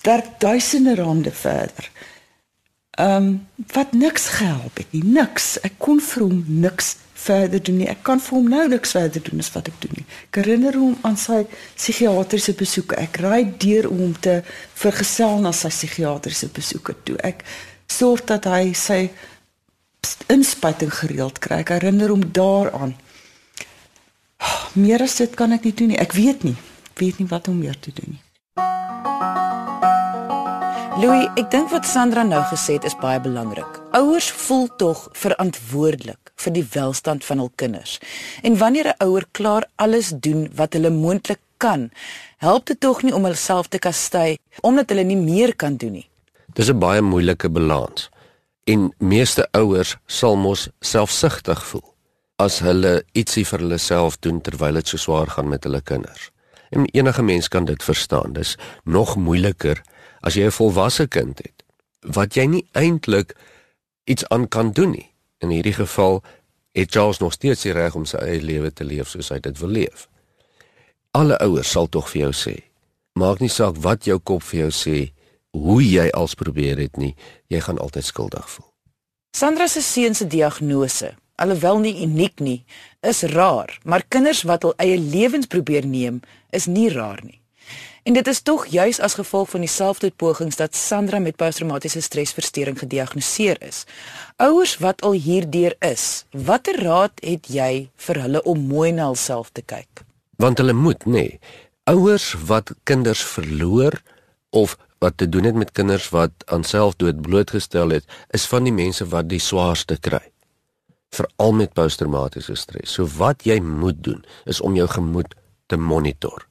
Daar 0.01 0.25
duisende 0.39 0.95
rande 0.95 1.33
verder. 1.33 1.91
Ehm 3.01 3.17
um, 3.17 3.47
wat 3.73 3.93
niks 3.93 4.27
gehelp 4.37 4.77
het 4.77 4.93
nie. 4.93 5.05
Niks. 5.05 5.55
Ek 5.65 5.79
kon 5.79 6.01
vir 6.05 6.23
hom 6.27 6.45
niks 6.47 6.97
verder 7.21 7.63
doen 7.63 7.79
nie. 7.81 7.89
Ek 7.89 8.03
kan 8.05 8.21
vir 8.21 8.37
hom 8.37 8.49
nou 8.53 8.67
niks 8.69 8.93
verder 8.97 9.23
doen 9.25 9.41
as 9.41 9.51
wat 9.55 9.69
ek 9.73 9.79
doen 9.81 9.99
nie. 10.01 10.07
Ek 10.29 10.41
herinner 10.41 10.77
hom 10.77 10.97
aan 11.07 11.17
sy 11.21 11.43
psigiatriese 11.79 12.55
besoeke. 12.61 12.99
Ek 13.01 13.21
ry 13.25 13.43
deur 13.63 13.91
om 13.93 14.15
te 14.27 14.41
vergesel 14.83 15.41
na 15.45 15.53
sy 15.57 15.73
psigiatriese 15.73 16.51
besoeke 16.57 16.97
toe. 17.05 17.19
Ek 17.25 17.45
sorg 17.91 18.25
dat 18.29 18.49
hy 18.51 18.73
sy 18.77 19.03
inspuiting 20.33 20.93
gereeld 21.01 21.41
kry. 21.45 21.63
Ek 21.65 21.75
herinner 21.77 22.13
hom 22.13 22.25
daaraan. 22.37 22.97
Meer 24.77 25.05
as 25.05 25.17
dit 25.21 25.37
kan 25.37 25.53
ek 25.57 25.69
nie 25.69 25.77
doen 25.77 25.95
nie. 25.95 26.01
Ek 26.01 26.17
weet 26.17 26.45
nie. 26.49 26.57
Ek 26.93 27.05
weet 27.05 27.21
nie 27.21 27.31
wat 27.33 27.49
om 27.49 27.61
meer 27.61 27.81
te 27.81 27.93
doen 27.97 28.17
nie. 28.17 28.25
Louis, 31.01 31.31
ek 31.41 31.47
dink 31.49 31.71
wat 31.73 31.87
Sandra 31.89 32.21
nou 32.29 32.43
gesê 32.51 32.75
het 32.77 32.85
is 32.85 32.97
baie 33.01 33.17
belangrik. 33.25 33.79
Ouers 33.97 34.27
voel 34.37 34.67
tog 34.77 35.07
verantwoordelik 35.17 36.33
vir 36.45 36.53
die 36.53 36.65
welstand 36.75 37.25
van 37.25 37.41
hul 37.41 37.49
kinders. 37.63 37.95
En 38.45 38.59
wanneer 38.61 38.91
'n 38.93 39.05
ouer 39.07 39.25
klaar 39.33 39.65
alles 39.77 40.11
doen 40.13 40.51
wat 40.55 40.73
hulle 40.77 40.91
moontlik 40.91 41.41
kan, 41.57 41.91
help 42.37 42.67
dit 42.67 42.81
tog 42.81 43.03
nie 43.03 43.15
om 43.15 43.25
hulself 43.25 43.69
te 43.69 43.79
kastei 43.79 44.37
omdat 44.61 44.89
hulle 44.89 45.03
nie 45.03 45.17
meer 45.17 45.57
kan 45.57 45.77
doen 45.77 45.93
nie. 45.93 46.09
Dis 46.53 46.69
'n 46.69 46.79
baie 46.79 47.01
moeilike 47.01 47.49
balans. 47.49 48.11
En 48.65 48.93
meeste 48.99 49.49
ouers 49.53 49.97
sal 50.07 50.37
mos 50.37 50.69
selfsugtig 50.81 51.65
voel 51.67 51.95
as 52.37 52.59
hulle 52.59 53.05
ietsie 53.13 53.47
vir 53.47 53.59
hulle 53.59 53.79
self 53.79 54.19
doen 54.19 54.41
terwyl 54.41 54.75
dit 54.75 54.89
so 54.89 54.97
swaar 54.97 55.27
gaan 55.27 55.49
met 55.49 55.65
hulle 55.65 55.81
kinders. 55.81 56.31
En 56.71 56.85
enige 56.85 57.23
mens 57.23 57.49
kan 57.49 57.65
dit 57.65 57.83
verstaan. 57.83 58.33
Dis 58.33 58.59
nog 58.85 59.17
moeiliker 59.17 59.83
as 60.21 60.35
jy 60.35 60.45
'n 60.47 60.59
volwasse 60.59 61.07
kind 61.07 61.39
het 61.39 61.65
wat 62.01 62.35
jy 62.35 62.47
nie 62.47 62.67
eintlik 62.73 63.37
iets 64.05 64.25
aan 64.29 64.49
kan 64.49 64.73
doen 64.73 64.91
nie. 64.91 65.11
In 65.39 65.51
hierdie 65.51 65.77
geval 65.77 66.23
het 66.73 66.91
Charles 66.91 67.19
nog 67.19 67.33
steeds 67.33 67.63
die 67.63 67.73
reg 67.73 67.95
om 67.95 68.05
sy 68.05 68.17
eie 68.17 68.43
lewe 68.43 68.73
te 68.73 68.85
leef 68.85 69.09
soos 69.09 69.29
hy 69.29 69.39
dit 69.39 69.59
wil 69.59 69.69
leef. 69.69 70.09
Alle 71.11 71.39
ouers 71.43 71.71
sal 71.71 71.89
tog 71.89 72.11
vir 72.11 72.23
jou 72.23 72.33
sê, 72.33 72.57
maak 73.19 73.41
nie 73.41 73.51
saak 73.51 73.81
wat 73.83 74.07
jou 74.07 74.19
kop 74.19 74.43
vir 74.43 74.61
jou 74.61 74.71
sê, 74.71 74.99
hoe 75.51 75.81
jy 75.83 76.07
als 76.15 76.37
probeer 76.39 76.79
het 76.79 76.97
nie, 76.97 77.17
jy 77.51 77.61
gaan 77.61 77.81
altyd 77.83 78.07
skuldig 78.07 78.47
voel. 78.51 78.69
Sandra 79.37 79.67
se 79.67 79.83
seun 79.83 80.15
se 80.15 80.27
diagnose, 80.27 81.15
alhoewel 81.35 81.83
nie 81.83 81.97
uniek 82.05 82.39
nie, 82.41 82.61
is 83.03 83.25
raar, 83.35 83.73
maar 83.85 84.07
kinders 84.09 84.45
wat 84.47 84.63
hul 84.63 84.75
eie 84.79 84.99
lewens 84.99 85.51
probeer 85.51 85.87
neem, 85.87 86.21
is 86.55 86.67
nie 86.71 86.89
raar 86.95 87.19
nie. 87.25 87.40
En 88.03 88.13
dit 88.17 88.27
is 88.27 88.41
tog 88.41 88.67
juis 88.67 89.01
as 89.01 89.15
gevolg 89.15 89.51
van 89.51 89.61
die 89.61 89.69
selfdoodpogings 89.69 90.57
dat 90.57 90.77
Sandra 90.77 91.19
met 91.19 91.37
posttraumatiese 91.37 92.01
stresversteuring 92.01 92.79
gediagnoseer 92.79 93.61
is. 93.63 93.85
Ouers 94.37 94.79
wat 94.81 95.03
al 95.05 95.19
hierdeur 95.21 95.77
is, 95.85 96.25
watter 96.33 96.81
raad 96.81 97.21
het 97.21 97.51
jy 97.53 97.91
vir 98.07 98.23
hulle 98.25 98.43
om 98.49 98.67
mooi 98.73 98.93
na 98.97 99.11
hulself 99.13 99.53
te 99.53 99.63
kyk? 99.63 100.05
Want 100.41 100.59
hulle 100.59 100.73
moet, 100.73 101.05
nê. 101.05 101.13
Nee. 101.13 101.41
Ouers 101.91 102.33
wat 102.49 102.73
kinders 102.89 103.21
verloor 103.25 104.01
of 104.51 104.79
wat 104.99 105.17
te 105.17 105.29
doen 105.29 105.45
het 105.45 105.55
met 105.55 105.73
kinders 105.73 106.09
wat 106.09 106.33
aan 106.47 106.65
selfdood 106.65 107.21
blootgestel 107.21 107.91
het, 107.97 108.05
is 108.37 108.47
van 108.49 108.65
die 108.65 108.73
mense 108.73 109.05
wat 109.13 109.29
die 109.29 109.41
swaarste 109.41 109.97
kry. 110.01 110.23
Veral 111.13 111.53
met 111.53 111.73
posttraumatiese 111.77 112.55
stres. 112.57 112.93
So 112.95 113.09
wat 113.19 113.45
jy 113.45 113.59
moet 113.61 114.05
doen 114.05 114.25
is 114.45 114.61
om 114.61 114.77
jou 114.77 114.89
gemoed 114.89 115.35
te 115.67 115.77
monitor. 115.77 116.50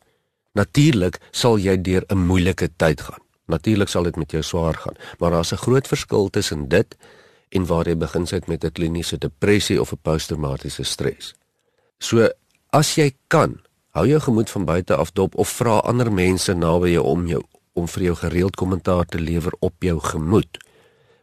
Natuurlik 0.60 1.20
sal 1.32 1.58
jy 1.58 1.78
deur 1.82 2.04
'n 2.10 2.26
moeilike 2.28 2.70
tyd 2.76 3.02
gaan. 3.02 3.24
Natuurlik 3.48 3.90
sal 3.90 4.04
dit 4.04 4.16
met 4.16 4.32
jou 4.32 4.44
swaar 4.44 4.76
gaan, 4.76 4.96
maar 5.20 5.32
daar's 5.32 5.54
'n 5.54 5.64
groot 5.66 5.88
verskil 5.88 6.30
tussen 6.30 6.68
dit 6.68 6.98
en 7.50 7.66
waar 7.66 7.88
jy 7.88 7.98
begin 7.98 8.26
sit 8.28 8.48
met 8.48 8.64
'n 8.64 8.72
kliniese 8.72 9.18
depressie 9.18 9.82
of 9.82 9.92
'n 9.92 10.02
posttraumatiese 10.02 10.84
stres. 10.84 11.36
So 12.00 12.30
as 12.70 12.96
jy 12.96 13.12
kan, 13.28 13.62
hou 13.92 14.08
jou 14.08 14.20
gemoed 14.20 14.50
van 14.50 14.66
buite 14.66 14.96
af 14.96 15.12
dop 15.12 15.36
of 15.36 15.50
vra 15.50 15.78
ander 15.78 16.12
mense 16.12 16.54
naby 16.54 16.90
jou 16.90 17.06
om 17.06 17.28
jou 17.28 17.44
om 17.74 17.88
vir 17.88 18.04
jou 18.04 18.16
gereeld 18.16 18.56
kommentaar 18.56 19.06
te 19.06 19.20
lewer 19.20 19.54
op 19.60 19.74
jou 19.80 20.00
gemoed. 20.00 20.58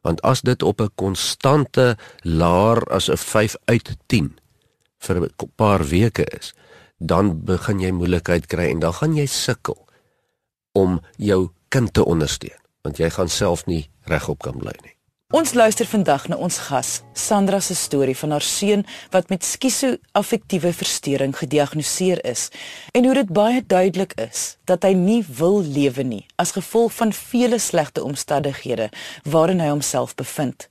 Want 0.02 0.22
as 0.22 0.40
dit 0.40 0.62
op 0.62 0.80
'n 0.80 0.90
konstante 0.94 1.96
laer 2.22 2.82
as 2.84 3.10
'n 3.10 3.16
5 3.16 3.56
uit 3.64 3.96
10 4.06 4.38
vir 4.98 5.16
'n 5.20 5.30
paar 5.56 5.84
weke 5.84 6.24
is, 6.40 6.54
dan 6.98 7.44
begin 7.44 7.80
jy 7.80 7.92
moeilikheid 7.92 8.46
kry 8.46 8.70
en 8.72 8.80
dan 8.80 8.92
gaan 8.92 9.16
jy 9.16 9.26
sukkel 9.26 9.78
om 10.72 11.00
jou 11.16 11.50
kind 11.68 11.92
te 11.92 12.04
ondersteun 12.04 12.60
want 12.86 13.00
jy 13.02 13.10
gaan 13.10 13.28
self 13.28 13.66
nie 13.66 13.88
regop 14.06 14.44
kan 14.46 14.54
bly 14.60 14.74
nie. 14.84 14.92
Ons 15.34 15.56
luister 15.58 15.88
vandag 15.90 16.28
na 16.30 16.36
ons 16.38 16.54
gas, 16.68 17.00
Sandra 17.18 17.58
se 17.58 17.74
storie 17.74 18.14
van 18.14 18.30
haar 18.30 18.44
seun 18.46 18.84
wat 19.10 19.32
met 19.32 19.42
skiso-affektiewe 19.42 20.70
verstoring 20.70 21.34
gediagnoseer 21.34 22.20
is 22.22 22.44
en 22.94 23.08
hoe 23.08 23.14
dit 23.18 23.32
baie 23.34 23.64
duidelik 23.66 24.14
is 24.22 24.44
dat 24.70 24.86
hy 24.86 24.92
nie 24.94 25.24
wil 25.26 25.58
lewe 25.66 26.06
nie 26.06 26.22
as 26.38 26.54
gevolg 26.54 26.94
van 27.00 27.10
vele 27.10 27.58
slegte 27.58 28.06
omstandighede 28.06 28.86
waarin 29.26 29.58
hy 29.64 29.72
homself 29.74 30.14
bevind. 30.14 30.68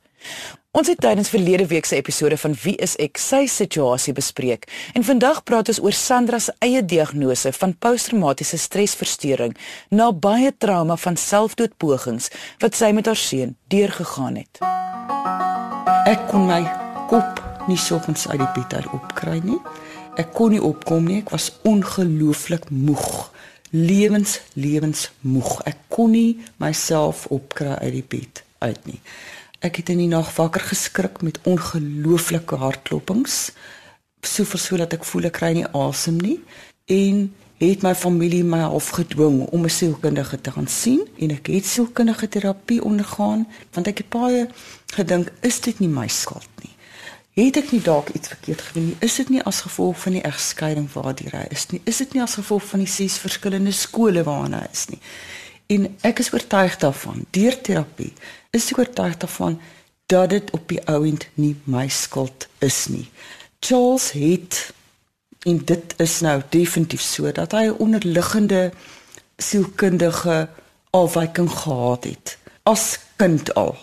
Ons 0.76 0.90
het 0.92 1.00
tydens 1.00 1.30
verlede 1.32 1.64
week 1.72 1.86
se 1.88 1.96
episode 1.96 2.36
van 2.38 2.52
Wie 2.60 2.74
is 2.84 2.98
ek 3.00 3.16
sy 3.22 3.46
situasie 3.48 4.12
bespreek 4.16 4.66
en 4.92 5.06
vandag 5.08 5.38
praat 5.48 5.70
ons 5.72 5.78
oor 5.80 5.96
Sandra 5.96 6.36
se 6.44 6.52
eie 6.66 6.82
diagnose 6.84 7.54
van 7.56 7.72
posttraumatiese 7.80 8.60
stresversteuring 8.60 9.54
na 9.96 10.10
baie 10.12 10.52
trauma 10.52 10.98
van 11.00 11.16
selfdoodpogings 11.16 12.28
wat 12.64 12.76
sy 12.76 12.90
met 12.98 13.08
haar 13.08 13.22
seun 13.22 13.54
deurgegaan 13.72 14.42
het. 14.42 14.60
Ek 16.12 16.28
kon 16.34 16.44
my 16.50 16.60
kop 17.08 17.40
nie 17.70 17.80
soggens 17.80 18.28
uit 18.34 18.42
die 18.44 18.52
bed 18.58 18.76
uit 18.76 18.92
opkry 19.00 19.40
nie. 19.48 19.62
Ek 20.20 20.36
kon 20.36 20.52
nie 20.52 20.60
opkom 20.60 21.08
nie. 21.08 21.22
Ek 21.24 21.32
was 21.38 21.54
ongelooflik 21.64 22.68
moeg. 22.68 23.30
Lewens 23.72 24.42
lewens 24.60 25.08
moeg. 25.24 25.56
Ek 25.72 25.80
kon 25.88 26.12
nie 26.12 26.36
myself 26.60 27.30
opkry 27.32 27.80
uit 27.80 27.96
die 28.02 28.08
bed 28.18 28.44
uit 28.60 28.92
nie. 28.92 29.00
Ek 29.60 29.80
het 29.80 29.90
in 29.90 29.98
die 30.04 30.12
nag 30.12 30.36
wakker 30.36 30.62
geskrik 30.62 31.22
met 31.22 31.40
ongelooflike 31.44 32.56
hartklopings. 32.56 33.52
So 34.22 34.44
versoel 34.44 34.84
dat 34.84 34.94
ek 34.94 35.06
voel 35.08 35.30
ek 35.30 35.38
kry 35.40 35.54
nie 35.54 35.68
asem 35.72 36.18
nie 36.20 36.40
en 36.92 37.30
het 37.62 37.82
my 37.86 37.94
familie 37.96 38.44
my 38.44 38.60
half 38.66 38.90
gedwing 38.98 39.46
om 39.48 39.64
'n 39.64 39.70
sielkundige 39.70 40.42
te 40.42 40.52
gaan 40.52 40.68
sien 40.68 41.08
en 41.20 41.32
ek 41.32 41.48
het 41.48 41.66
sielkundige 41.66 42.28
terapie 42.28 42.84
ondergaan 42.84 43.48
want 43.74 43.88
ek 43.88 43.98
het 43.98 44.10
baie 44.10 44.48
gedink 44.94 45.32
is 45.42 45.60
dit 45.60 45.80
nie 45.80 45.90
my 45.90 46.08
skuld 46.08 46.50
nie. 46.62 46.74
Het 47.36 47.58
ek 47.58 47.72
nie 47.72 47.82
dalk 47.82 48.10
iets 48.10 48.28
verkeerd 48.28 48.62
gedoen 48.62 48.86
nie? 48.86 48.96
Is 49.00 49.16
dit 49.16 49.30
nie 49.30 49.44
as 49.44 49.62
gevolg 49.62 50.00
van 50.00 50.12
die 50.12 50.22
egskeiding 50.22 50.92
waardeur 50.94 51.32
hy 51.32 51.46
is 51.50 51.68
nie? 51.68 51.82
Is 51.84 51.98
dit 51.98 52.14
nie 52.14 52.22
as 52.22 52.34
gevolg 52.34 52.64
van 52.64 52.80
die 52.80 52.88
ses 52.88 53.18
verskillende 53.18 53.72
skole 53.72 54.24
waarna 54.24 54.68
is 54.72 54.86
nie? 54.88 55.00
En 55.68 55.98
ek 56.02 56.20
is 56.20 56.34
oortuig 56.34 56.78
daarvan 56.78 57.26
deur 57.30 57.62
terapie 57.62 58.14
is 58.54 58.70
ek 58.72 58.78
oortuig 58.84 59.18
daarvan 59.18 59.60
dat 60.06 60.30
dit 60.30 60.52
op 60.54 60.68
die 60.70 60.82
ouend 60.86 61.26
nie 61.34 61.56
my 61.64 61.88
skuld 61.90 62.48
is 62.62 62.86
nie. 62.88 63.10
Charles 63.60 64.12
het 64.12 64.74
en 65.46 65.58
dit 65.66 65.94
is 65.98 66.20
nou 66.26 66.42
definitief 66.50 67.02
so 67.02 67.32
dat 67.32 67.52
hy 67.52 67.66
'n 67.66 67.80
onderliggende 67.82 68.72
sielkundige 69.38 70.50
afwyking 70.90 71.50
gehad 71.50 72.04
het 72.04 72.38
as 72.64 73.00
kind 73.16 73.54
al 73.54 73.76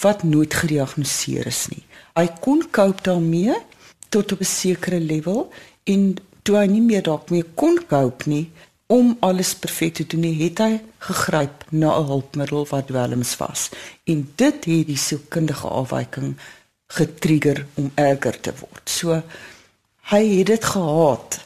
wat 0.00 0.22
nooit 0.22 0.54
gediagnoseer 0.54 1.46
is 1.46 1.66
nie. 1.68 1.84
Hy 2.14 2.26
kon 2.40 2.62
cope 2.70 3.02
daarmee 3.02 3.54
tot 4.08 4.32
op 4.32 4.40
'n 4.40 4.44
sekere 4.44 5.00
level 5.00 5.52
en 5.84 6.16
toe 6.42 6.56
hy 6.56 6.66
nie 6.66 6.82
meer 6.82 7.02
dalk 7.02 7.30
meer 7.30 7.46
kon 7.54 7.80
cope 7.88 8.28
nie, 8.28 8.50
om 8.88 9.16
alles 9.20 9.54
perfek 9.54 9.94
te 9.94 10.06
doen, 10.08 10.24
het 10.40 10.60
hy 10.64 10.80
gegryp 10.98 11.64
na 11.70 11.92
'n 11.98 12.06
hulpmiddel 12.08 12.66
wat 12.70 12.86
dwelms 12.86 13.36
was. 13.36 13.68
En 14.04 14.32
dit 14.34 14.64
het 14.64 14.86
die 14.86 14.96
sielkundige 14.96 15.68
afwyking 15.68 16.36
getrigger 16.86 17.66
om 17.74 17.90
erger 17.94 18.40
te 18.40 18.52
word. 18.60 18.90
So 18.90 19.22
hy 20.10 20.22
het 20.38 20.46
dit 20.46 20.64
gehaat. 20.64 21.40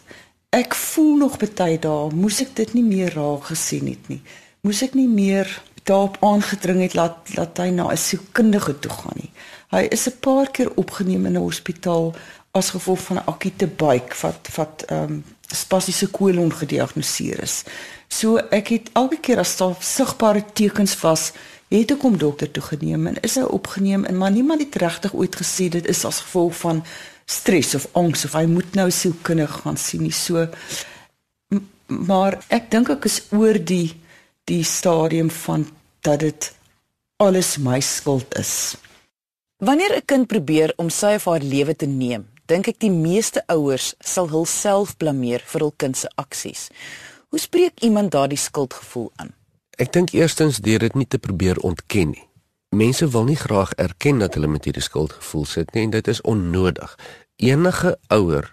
Ek 0.50 0.74
voel 0.74 1.16
nog 1.16 1.38
baie 1.38 1.78
dae, 1.78 2.10
moes 2.14 2.40
ek 2.40 2.54
dit 2.56 2.74
nie 2.74 2.84
meer 2.84 3.14
raak 3.14 3.44
gesien 3.50 3.86
het 3.86 4.08
nie. 4.08 4.20
Moes 4.62 4.82
ek 4.82 4.94
nie 4.94 5.08
meer 5.08 5.48
daarop 5.82 6.16
aangedring 6.20 6.80
het 6.84 6.94
laat 6.94 7.34
laat 7.34 7.58
hy 7.58 7.70
na 7.70 7.90
'n 7.90 7.96
sielkundige 7.96 8.78
toe 8.78 8.92
gaan 8.92 9.18
nie. 9.18 9.30
Hy 9.70 9.82
is 9.90 10.06
'n 10.06 10.20
paar 10.20 10.50
keer 10.50 10.70
opgeneem 10.76 11.26
in 11.26 11.36
'n 11.36 11.42
hospitaal 11.42 12.14
as 12.52 12.70
gevolg 12.70 13.00
van 13.00 13.16
'n 13.16 13.26
akute 13.26 13.66
buik 13.66 14.14
wat 14.14 14.48
wat 14.56 14.84
ehm 14.86 15.02
um, 15.02 15.24
spasiese 15.56 16.08
kolon 16.10 16.52
gediagnoseer 16.52 17.42
is. 17.42 17.62
So 18.08 18.36
ek 18.50 18.68
het 18.74 18.90
elke 18.98 19.18
keer 19.20 19.40
as 19.42 19.56
daar 19.56 19.76
sigbare 19.80 20.44
tekens 20.52 20.96
was, 21.00 21.32
het 21.72 21.94
ek 21.94 22.04
hom 22.04 22.18
dokter 22.20 22.50
toe 22.50 22.62
geneem 22.62 23.06
en 23.08 23.20
is 23.24 23.38
hy 23.40 23.46
opgeneem 23.48 24.04
en 24.04 24.18
maar 24.20 24.34
niemand 24.34 24.60
het 24.60 24.76
regtig 24.82 25.14
ooit 25.14 25.36
gesê 25.40 25.70
dit 25.72 25.86
is 25.88 26.04
as 26.04 26.20
gevolg 26.20 26.56
van 26.60 26.82
stres 27.24 27.74
of 27.78 27.86
angs 27.96 28.26
of 28.28 28.36
hy 28.36 28.44
moet 28.50 28.74
nou 28.76 28.90
sielkundige 28.92 29.62
gaan 29.64 29.80
sien 29.80 30.04
nie. 30.04 30.12
So 30.12 30.48
maar 31.86 32.38
ek 32.52 32.70
dink 32.72 32.90
ek 32.92 33.08
is 33.08 33.22
oor 33.32 33.56
die 33.58 33.94
die 34.50 34.64
stadium 34.66 35.30
van 35.30 35.66
dat 36.02 36.20
dit 36.20 36.50
alles 37.22 37.56
my 37.62 37.78
skuld 37.80 38.34
is. 38.38 38.74
Wanneer 39.62 39.96
'n 39.96 40.04
kind 40.04 40.26
probeer 40.26 40.72
om 40.76 40.90
sy 40.90 41.14
of 41.14 41.24
haar 41.24 41.40
lewe 41.40 41.76
te 41.76 41.86
neem, 41.86 42.26
dink 42.52 42.68
ek 42.68 42.82
die 42.84 42.92
meeste 42.92 43.40
ouers 43.52 43.92
sal 44.04 44.28
hulself 44.32 44.96
blameer 45.00 45.42
vir 45.52 45.64
hul 45.64 45.72
kind 45.80 45.96
se 45.96 46.10
aksies. 46.20 46.68
Hoe 47.32 47.40
spreek 47.40 47.80
iemand 47.86 48.12
daardie 48.12 48.40
skuldgevoel 48.40 49.08
aan? 49.22 49.32
Ek 49.80 49.92
dink 49.96 50.12
eerstens 50.12 50.60
deur 50.60 50.82
dit 50.84 50.98
nie 51.00 51.08
te 51.08 51.20
probeer 51.22 51.60
ontken 51.64 52.12
nie. 52.12 52.26
Mense 52.76 53.08
wil 53.12 53.24
nie 53.28 53.38
graag 53.40 53.72
erken 53.80 54.20
dat 54.20 54.36
hulle 54.36 54.50
met 54.52 54.68
hierdie 54.68 54.84
skuldgevoel 54.84 55.46
sit 55.48 55.72
nie 55.72 55.86
en 55.86 55.94
dit 55.94 56.08
is 56.08 56.20
onnodig. 56.28 56.92
Enige 57.40 57.94
ouer 58.12 58.50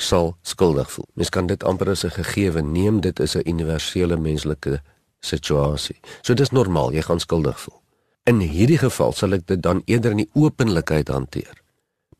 sal 0.00 0.34
skuldig 0.44 0.92
voel. 0.92 1.08
Mens 1.16 1.32
kan 1.32 1.48
dit 1.48 1.64
amper 1.64 1.92
as 1.92 2.04
'n 2.04 2.16
gegewe 2.20 2.62
neem, 2.62 3.00
dit 3.00 3.20
is 3.20 3.36
'n 3.36 3.48
universele 3.48 4.16
menslike 4.16 4.80
situasie. 5.20 6.00
So 6.22 6.34
dis 6.34 6.50
normaal, 6.50 6.92
jy 6.92 7.02
gaan 7.02 7.20
skuldig 7.20 7.60
voel. 7.60 7.80
In 8.24 8.40
hierdie 8.40 8.78
geval 8.78 9.12
sal 9.12 9.32
ek 9.32 9.46
dit 9.46 9.62
dan 9.62 9.82
eerder 9.84 10.10
in 10.10 10.24
die 10.24 10.30
openlikheid 10.32 11.08
hanteer 11.08 11.59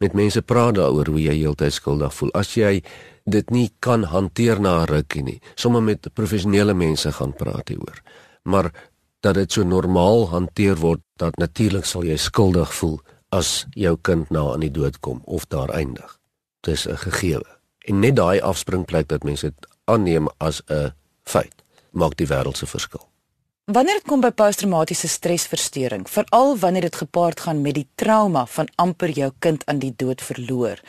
met 0.00 0.16
mense 0.16 0.40
praat 0.42 0.78
daaroor 0.78 1.11
hoe 1.12 1.21
jy 1.21 1.35
heeltyd 1.42 1.75
skuldig 1.76 2.14
voel. 2.16 2.30
As 2.33 2.54
jy 2.57 2.80
dit 3.28 3.50
nie 3.52 3.69
kan 3.85 4.07
hanteer 4.09 4.61
na 4.61 4.80
'n 4.83 4.88
rukkie 4.88 5.23
nie, 5.23 5.40
sommer 5.54 5.83
met 5.83 6.09
professionele 6.14 6.75
mense 6.75 7.12
gaan 7.12 7.33
praat 7.33 7.69
hieroor. 7.69 8.00
Maar 8.42 8.73
dat 9.21 9.35
dit 9.35 9.52
so 9.52 9.62
normaal 9.62 10.28
hanteer 10.28 10.76
word 10.76 11.00
dat 11.16 11.37
natuurlik 11.37 11.85
sal 11.85 12.04
jy 12.04 12.16
skuldig 12.16 12.75
voel 12.75 13.00
as 13.28 13.66
jou 13.71 13.97
kind 14.02 14.30
na 14.30 14.52
aan 14.52 14.61
die 14.61 14.71
dood 14.71 15.00
kom 15.00 15.21
of 15.25 15.47
daar 15.47 15.69
eindig. 15.69 16.19
Dis 16.61 16.88
'n 16.88 16.97
gegewe. 16.97 17.47
En 17.78 18.00
net 18.00 18.16
daai 18.16 18.40
afspringplek 18.40 19.09
dat 19.09 19.25
mense 19.25 19.47
dit 19.47 19.66
aanneem 19.85 20.28
as 20.38 20.62
'n 20.69 20.92
Feit 21.25 21.62
maak 21.92 22.16
die 22.16 22.26
wêreld 22.26 22.57
se 22.57 22.66
verskil. 22.66 23.09
Wanneer 23.70 24.00
dit 24.00 24.06
kom 24.10 24.18
by 24.18 24.32
posttraumatiese 24.34 25.06
stresversteuring, 25.06 26.08
veral 26.10 26.56
wanneer 26.58 26.88
dit 26.88 26.96
gepaard 27.04 27.42
gaan 27.44 27.60
met 27.62 27.76
die 27.76 27.86
trauma 27.94 28.42
van 28.50 28.66
amper 28.82 29.12
jou 29.14 29.28
kind 29.38 29.62
aan 29.70 29.78
die 29.78 29.92
dood 29.96 30.24
verloor, 30.26 30.80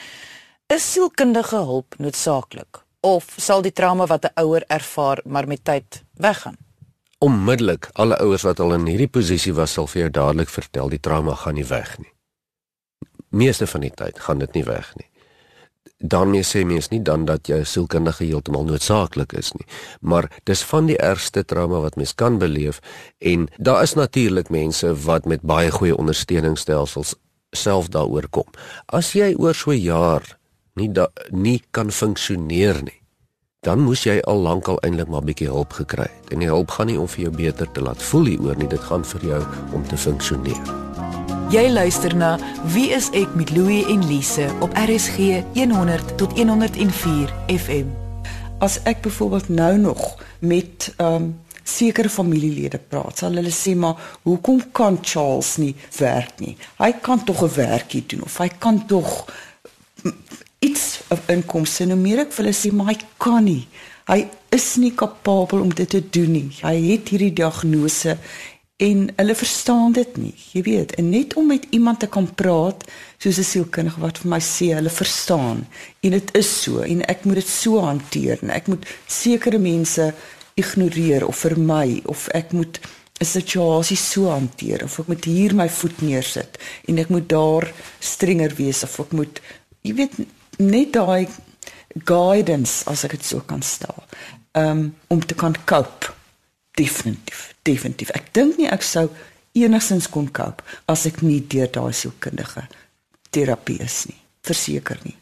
is 0.65 0.87
sielkundige 0.93 1.59
hulp 1.61 1.99
noodsaaklik 2.01 2.81
of 3.05 3.35
sal 3.37 3.61
die 3.61 3.73
trauma 3.73 4.07
wat 4.09 4.25
'n 4.25 4.33
ouer 4.41 4.65
ervaar 4.67 5.21
maar 5.25 5.47
met 5.47 5.63
tyd 5.63 6.01
weggaan? 6.13 6.57
Onmiddellik, 7.19 7.89
alle 7.93 8.17
ouers 8.17 8.41
wat 8.41 8.59
al 8.59 8.73
in 8.73 8.85
hierdie 8.85 9.13
posisie 9.19 9.53
was, 9.53 9.73
sal 9.73 9.87
vir 9.87 10.01
jou 10.01 10.09
dadelik 10.09 10.49
vertel 10.49 10.89
die 10.89 10.99
trauma 10.99 11.35
gaan 11.35 11.53
nie 11.53 11.67
weg 11.67 11.97
nie. 11.99 12.13
Meeste 13.29 13.67
van 13.67 13.81
die 13.81 13.93
tyd 13.93 14.19
gaan 14.19 14.39
dit 14.39 14.53
nie 14.53 14.63
weg 14.63 14.95
nie 14.95 15.10
daarmee 16.01 16.43
sê 16.43 16.65
mens 16.65 16.89
nie 16.89 17.01
dan 17.01 17.25
dat 17.25 17.47
jou 17.47 17.63
sielkundige 17.65 18.23
heeltemal 18.25 18.65
noodsaaklik 18.65 19.33
is 19.33 19.51
nie, 19.53 19.65
maar 20.01 20.29
dis 20.43 20.63
van 20.63 20.85
die 20.85 20.97
ergste 20.97 21.45
trauma 21.45 21.79
wat 21.79 21.95
mens 21.95 22.15
kan 22.15 22.37
beleef 22.41 22.81
en 23.19 23.47
daar 23.57 23.83
is 23.83 23.93
natuurlik 23.93 24.49
mense 24.49 24.95
wat 25.05 25.25
met 25.25 25.41
baie 25.41 25.71
goeie 25.71 25.97
ondersteuningsstelsels 25.97 27.15
self 27.51 27.89
daaroor 27.91 28.27
kom. 28.29 28.47
As 28.87 29.13
jy 29.13 29.33
oor 29.37 29.55
so 29.55 29.71
'n 29.71 29.81
jaar 29.81 30.37
nie 30.75 30.89
da, 30.89 31.07
nie 31.31 31.61
kan 31.71 31.91
funksioneer 31.91 32.83
nie, 32.83 33.01
dan 33.61 33.79
moes 33.79 34.03
jy 34.03 34.19
al 34.25 34.41
lank 34.41 34.67
al 34.67 34.79
eintlik 34.79 35.07
maar 35.07 35.21
bietjie 35.21 35.47
hulp 35.47 35.73
gekry 35.73 36.07
het. 36.09 36.31
En 36.33 36.39
die 36.39 36.47
hulp 36.47 36.71
gaan 36.71 36.87
nie 36.87 36.99
om 36.99 37.07
vir 37.07 37.23
jou 37.23 37.33
beter 37.35 37.71
te 37.71 37.81
laat 37.81 38.01
voel 38.01 38.25
hieroor 38.25 38.57
nie, 38.57 38.67
dit 38.67 38.79
gaan 38.79 39.03
vir 39.03 39.21
jou 39.21 39.43
om 39.73 39.83
te 39.87 39.97
funksioneer. 39.97 40.90
Jy 41.51 41.67
luister 41.67 42.13
na 42.15 42.37
Wie 42.71 42.93
is 42.95 43.09
ek 43.11 43.33
met 43.35 43.49
Louie 43.51 43.81
en 43.91 44.05
Lise 44.07 44.45
op 44.63 44.71
RSG 44.79 45.41
100 45.57 46.13
tot 46.15 46.31
104 46.37 47.33
FM. 47.51 47.89
As 48.63 48.77
ek 48.87 49.01
byvoorbeeld 49.03 49.49
nou 49.49 49.73
nog 49.77 50.15
met 50.39 50.93
ehm 50.95 51.15
um, 51.15 51.33
sekere 51.67 52.09
familielede 52.09 52.79
praat, 52.79 53.19
sal 53.19 53.35
hulle 53.35 53.51
sê 53.51 53.75
maar 53.75 53.99
hoekom 54.23 54.63
kan 54.71 54.97
Charles 55.01 55.57
nie 55.59 55.75
werk 55.97 56.39
nie? 56.39 56.55
Hy 56.79 56.91
kan 57.03 57.23
tog 57.23 57.43
'n 57.43 57.55
werkie 57.55 58.03
doen 58.07 58.23
of 58.23 58.37
hy 58.37 58.47
kan 58.47 58.85
tog 58.87 59.27
iets 60.59 61.01
of 61.09 61.27
inkomste 61.27 61.85
nou 61.85 61.99
meer 61.99 62.23
ek 62.23 62.31
vir 62.31 62.45
hulle 62.45 62.55
sê 62.55 62.71
maar 62.71 62.95
hy 62.95 62.97
kan 63.17 63.43
nie. 63.43 63.67
Hy 64.07 64.23
is 64.49 64.75
nie 64.75 64.91
kapabel 64.91 65.61
om 65.61 65.73
dit 65.73 65.89
te 65.89 66.01
doen 66.09 66.31
nie. 66.31 66.49
Hy 66.61 66.75
het 66.89 67.09
hierdie 67.09 67.33
diagnose 67.33 68.17
en 68.81 69.01
hulle 69.15 69.35
verstaan 69.37 69.93
dit 69.93 70.15
nie. 70.17 70.33
Jy 70.55 70.61
weet, 70.65 70.95
en 70.97 71.09
net 71.13 71.35
om 71.37 71.51
met 71.51 71.67
iemand 71.69 71.99
te 72.01 72.07
kan 72.09 72.25
praat 72.35 72.85
soos 73.21 73.37
'n 73.37 73.43
sielkundige 73.43 74.01
wat 74.01 74.17
vir 74.17 74.29
my 74.29 74.39
sê 74.39 74.73
hulle 74.73 74.89
verstaan 74.89 75.67
en 76.01 76.11
dit 76.11 76.35
is 76.37 76.61
so 76.61 76.81
en 76.81 77.01
ek 77.05 77.25
moet 77.25 77.35
dit 77.35 77.47
so 77.47 77.79
hanteer 77.79 78.39
en 78.41 78.49
ek 78.49 78.67
moet 78.67 78.85
sekere 79.07 79.59
mense 79.59 80.13
ignoreer 80.55 81.27
of 81.27 81.37
vermy 81.37 82.01
of 82.05 82.27
ek 82.33 82.51
moet 82.51 82.79
'n 83.21 83.25
situasie 83.25 83.97
so 83.97 84.29
hanteer 84.29 84.83
of 84.83 84.99
ek 84.99 85.07
moet 85.07 85.25
hier 85.25 85.53
my 85.55 85.69
voet 85.69 86.01
neersit 86.01 86.57
en 86.87 86.97
ek 86.97 87.09
moet 87.09 87.29
daar 87.29 87.71
strenger 87.99 88.55
wees 88.55 88.83
of 88.83 88.99
ek 88.99 89.11
moet 89.11 89.41
jy 89.81 89.93
weet 89.93 90.17
net 90.57 90.93
daai 90.93 91.27
guidance 92.05 92.89
as 92.89 93.03
ek 93.03 93.11
dit 93.11 93.25
so 93.25 93.39
kan 93.39 93.61
stel 93.61 94.03
um, 94.53 94.95
om 95.07 95.19
te 95.25 95.35
kan 95.35 95.55
cope 95.65 96.20
definitief 96.77 97.51
definitief. 97.67 98.11
Ek 98.17 98.31
dink 98.35 98.57
nie 98.59 98.69
ek 98.71 98.85
sou 98.85 99.07
enigsins 99.57 100.09
kon 100.11 100.29
koop 100.33 100.61
as 100.91 101.05
ek 101.09 101.21
nie 101.25 101.41
deur 101.51 101.69
daai 101.71 101.93
sielkundige 101.93 102.65
terapie 103.31 103.79
is 103.83 104.05
nie. 104.09 104.17
Verseker 104.47 104.99
nie. 105.05 105.17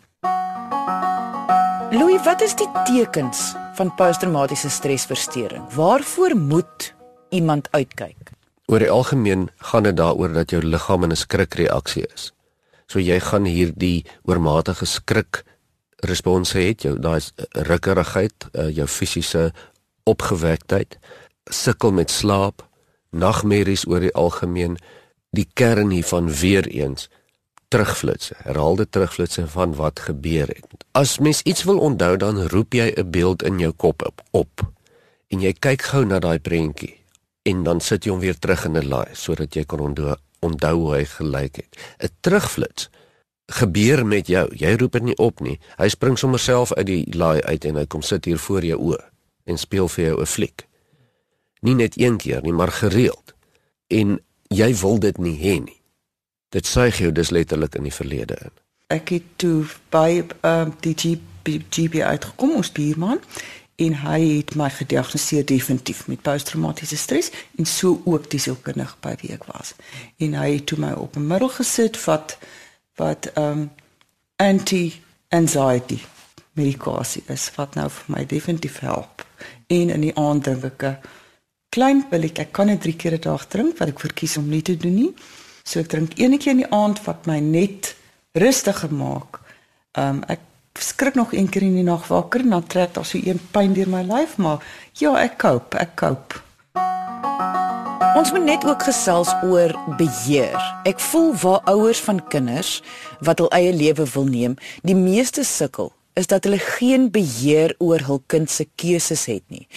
Louis, 1.89 2.21
wat 2.23 2.43
is 2.45 2.53
die 2.55 2.69
tekens 2.87 3.49
van 3.77 3.91
posttraumatiese 3.97 4.69
stresversteuring? 4.69 5.65
Waarvoor 5.73 6.35
moet 6.37 6.91
iemand 7.33 7.67
uitkyk? 7.73 8.31
Oor 8.69 8.83
die 8.83 8.91
algemeen 8.93 9.47
gaan 9.71 9.87
dit 9.89 9.97
daaroor 9.97 10.33
dat 10.33 10.53
jou 10.53 10.61
liggaam 10.61 11.03
in 11.03 11.11
'n 11.11 11.17
skrikreaksie 11.17 12.05
is. 12.13 12.31
So 12.87 12.99
jy 12.99 13.19
gaan 13.19 13.45
hierdie 13.45 14.05
oormatige 14.23 14.85
skrik 14.85 15.43
respons 16.05 16.53
hê, 16.53 16.73
jou 16.77 16.99
daai 16.99 17.19
rukkerigheid, 17.51 18.47
eh, 18.53 18.69
jou 18.69 18.87
fisiese 18.87 19.51
opgewektheid 20.05 20.97
sukkel 21.49 21.91
met 21.91 22.11
slaap, 22.11 22.63
nagmerries 23.11 23.87
oor 23.87 23.99
die 23.99 24.13
algemeen, 24.13 24.77
die 25.35 25.47
kern 25.53 25.89
hiervan 25.89 26.29
weer 26.29 26.67
eens 26.67 27.09
terugflitsse, 27.69 28.33
herhaalde 28.45 28.89
terugflitsse 28.89 29.47
van 29.47 29.75
wat 29.77 29.99
gebeur 29.99 30.49
het. 30.49 30.85
As 30.97 31.19
mens 31.19 31.41
iets 31.45 31.63
wil 31.69 31.77
onthou 31.85 32.15
dan 32.17 32.41
roep 32.49 32.73
jy 32.73 32.93
'n 32.97 33.11
beeld 33.11 33.43
in 33.43 33.59
jou 33.59 33.71
kop 33.71 34.01
op, 34.05 34.21
op 34.31 34.71
en 35.27 35.41
jy 35.41 35.53
kyk 35.53 35.81
gou 35.81 36.05
na 36.05 36.19
daai 36.19 36.39
prentjie 36.39 36.97
en 37.43 37.63
dan 37.63 37.79
sit 37.79 38.03
jy 38.03 38.11
hom 38.11 38.19
weer 38.19 38.39
terug 38.39 38.65
in 38.65 38.77
'n 38.77 38.89
laai 38.89 39.13
sodat 39.13 39.53
jy 39.53 39.63
kan 39.65 39.79
onthou 39.79 40.15
onthou 40.39 40.75
hoe 40.75 40.95
hy 40.95 41.05
gelyk 41.05 41.55
het. 41.55 41.77
'n 41.99 42.09
Terugflits 42.21 42.89
gebeur 43.47 44.05
met 44.05 44.27
jou. 44.27 44.55
Jy 44.55 44.75
roep 44.77 44.91
dit 44.91 45.03
nie 45.03 45.17
op 45.17 45.39
nie. 45.39 45.59
Hy 45.77 45.87
spring 45.87 46.17
sommer 46.17 46.39
self 46.39 46.73
uit 46.73 46.85
die 46.85 47.05
laai 47.15 47.41
uit 47.41 47.65
en 47.65 47.75
hy 47.75 47.85
kom 47.85 48.01
sit 48.01 48.25
hier 48.25 48.37
voor 48.37 48.63
jou 48.63 48.79
oë 48.79 49.03
en 49.45 49.57
speel 49.57 49.87
vir 49.87 50.05
jou 50.05 50.21
'n 50.21 50.25
fliek 50.25 50.68
nie 51.59 51.75
net 51.75 51.97
een 51.99 52.17
keer 52.17 52.41
nie, 52.41 52.53
maar 52.53 52.71
gereeld. 52.71 53.33
En 53.87 54.19
jy 54.47 54.75
wil 54.75 54.99
dit 54.99 55.17
nie 55.17 55.37
hê 55.37 55.57
nie. 55.63 55.81
Dit 56.49 56.65
suig 56.65 56.97
jou 56.97 57.11
dus 57.11 57.29
letterlik 57.29 57.75
in 57.75 57.85
die 57.85 57.93
verlede 57.93 58.37
in. 58.41 58.53
Ek 58.89 59.09
het 59.13 59.25
toe 59.35 59.65
by 59.93 60.25
ehm 60.41 60.69
um, 60.69 60.73
die 60.81 60.95
GP, 60.97 61.59
GP 61.69 62.01
uitgekom 62.01 62.55
ons 62.57 62.71
buurman 62.71 63.21
en 63.79 63.93
hy 64.01 64.19
het 64.37 64.55
my 64.59 64.69
gediagnoseer 64.69 65.45
definitief 65.45 66.07
met 66.07 66.21
posttraumatiese 66.21 66.97
stres 66.97 67.29
en 67.55 67.65
so 67.65 68.01
ook 68.05 68.29
die 68.31 68.39
sielkundige 68.39 68.97
by 69.01 69.13
wie 69.21 69.31
ek 69.37 69.45
was. 69.47 69.75
En 70.17 70.33
hy 70.33 70.55
het 70.57 70.65
toe 70.65 70.79
my 70.81 70.91
op 70.97 71.15
'n 71.15 71.27
middel 71.27 71.49
gesit 71.49 72.03
wat 72.05 72.37
wat 72.95 73.31
ehm 73.33 73.45
um, 73.51 73.69
anti 74.35 75.01
anxiety 75.29 75.99
medikasie 76.53 77.23
is 77.27 77.51
wat 77.55 77.75
nou 77.75 77.89
vir 77.89 78.15
my 78.15 78.25
definitief 78.25 78.79
help. 78.79 79.25
En 79.67 79.89
in 79.89 80.01
die 80.01 80.15
aand 80.17 80.43
dink 80.43 80.63
ek 80.63 80.83
klein 81.69 82.03
pilletjie. 82.09 82.45
Ek 82.45 82.51
kan 82.51 82.67
dit 82.67 82.81
3 82.81 82.95
keer 82.95 83.13
'n 83.13 83.21
dag 83.21 83.47
drink 83.47 83.77
wat 83.77 83.89
ek 83.89 83.99
verkies 83.99 84.37
om 84.37 84.49
nie 84.49 84.61
te 84.61 84.77
doen 84.77 84.95
nie. 84.95 85.13
So 85.63 85.79
ek 85.79 85.89
drink 85.89 86.11
een 86.17 86.37
keer 86.37 86.51
in 86.51 86.63
die 86.63 86.73
aand 86.73 87.03
wat 87.05 87.25
my 87.25 87.39
net 87.39 87.95
rustiger 88.33 88.91
maak. 88.91 89.39
Ehm 89.93 90.17
um, 90.17 90.23
ek 90.27 90.39
skrik 90.79 91.15
nog 91.15 91.33
een 91.33 91.49
keer 91.49 91.61
in 91.61 91.75
die 91.75 91.83
nag 91.83 92.07
wakker 92.07 92.41
en 92.41 92.49
dan 92.49 92.67
trek 92.67 92.93
daar 92.93 93.05
so 93.05 93.17
een 93.17 93.39
pyn 93.51 93.73
deur 93.73 93.89
my 93.89 94.01
lyf, 94.01 94.37
maar 94.37 94.63
ja, 94.93 95.15
ek 95.15 95.37
koop, 95.37 95.75
ek 95.75 95.95
koop. 95.95 96.43
Ons 98.15 98.31
moet 98.31 98.43
net 98.43 98.65
ook 98.65 98.83
gesels 98.83 99.29
oor 99.43 99.75
beheer. 99.97 100.57
Ek 100.83 100.99
voel 100.99 101.35
waar 101.35 101.61
ouers 101.65 101.99
van 101.99 102.27
kinders 102.27 102.81
wat 103.19 103.39
hul 103.39 103.49
eie 103.49 103.73
lewe 103.73 104.05
wil 104.13 104.25
neem, 104.25 104.55
die 104.83 104.95
meeste 104.95 105.43
sukkel 105.43 105.91
is 106.13 106.27
dat 106.27 106.43
hulle 106.43 106.59
geen 106.59 107.11
beheer 107.11 107.75
oor 107.77 108.01
hul 108.07 108.23
kind 108.27 108.49
se 108.51 108.65
keuses 108.75 109.25
het 109.29 109.43
nie. 109.47 109.67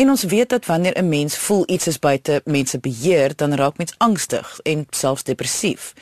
En 0.00 0.08
ons 0.08 0.22
weet 0.22 0.48
dat 0.48 0.66
wanneer 0.66 0.98
'n 0.98 1.08
mens 1.08 1.36
voel 1.38 1.62
iets 1.66 1.86
is 1.86 1.98
buite 1.98 2.40
mense 2.44 2.78
beheer, 2.78 3.36
dan 3.36 3.54
raak 3.54 3.76
mens 3.76 3.94
angstig 3.98 4.60
en 4.62 4.86
selfs 4.90 5.22
depressief. 5.22 5.92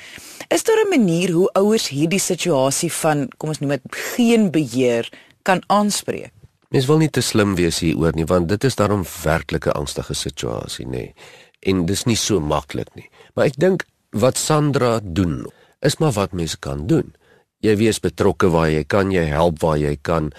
Is 0.49 0.63
daar 0.65 0.85
'n 0.85 0.89
manier 0.89 1.31
hoe 1.31 1.53
ouers 1.53 1.89
hierdie 1.89 2.21
situasie 2.21 2.93
van 2.93 3.29
kom 3.37 3.49
ons 3.49 3.59
noem 3.59 3.71
dit 3.71 3.81
geen 3.89 4.51
beheer 4.51 5.13
kan 5.43 5.63
aanspreek? 5.67 6.33
Mens 6.69 6.87
wil 6.87 6.99
nie 6.99 7.11
te 7.11 7.21
slim 7.21 7.55
wees 7.55 7.79
hieroor 7.79 8.15
nie, 8.15 8.25
want 8.25 8.49
dit 8.49 8.65
is 8.65 8.75
daarom 8.75 9.05
werklike 9.23 9.73
angstige 9.73 10.15
situasie, 10.15 10.87
nê. 10.87 10.91
Nee. 10.91 11.15
En 11.61 11.87
dis 11.87 12.05
nie 12.05 12.17
so 12.17 12.41
maklik 12.41 12.95
nie. 12.95 13.11
Maar 13.35 13.45
ek 13.45 13.57
dink 13.57 13.85
wat 14.11 14.39
Sandra 14.39 15.01
doen, 15.03 15.47
is 15.81 15.97
maar 15.97 16.13
wat 16.13 16.33
mens 16.33 16.59
kan 16.59 16.87
doen. 16.87 17.15
Jy 17.59 17.77
wees 17.77 18.01
betrokke 18.01 18.49
waar 18.49 18.71
jy 18.71 18.85
kan, 18.85 19.11
jy 19.11 19.25
help 19.25 19.59
waar 19.59 19.79
jy 19.79 19.99
kan. 20.03 20.33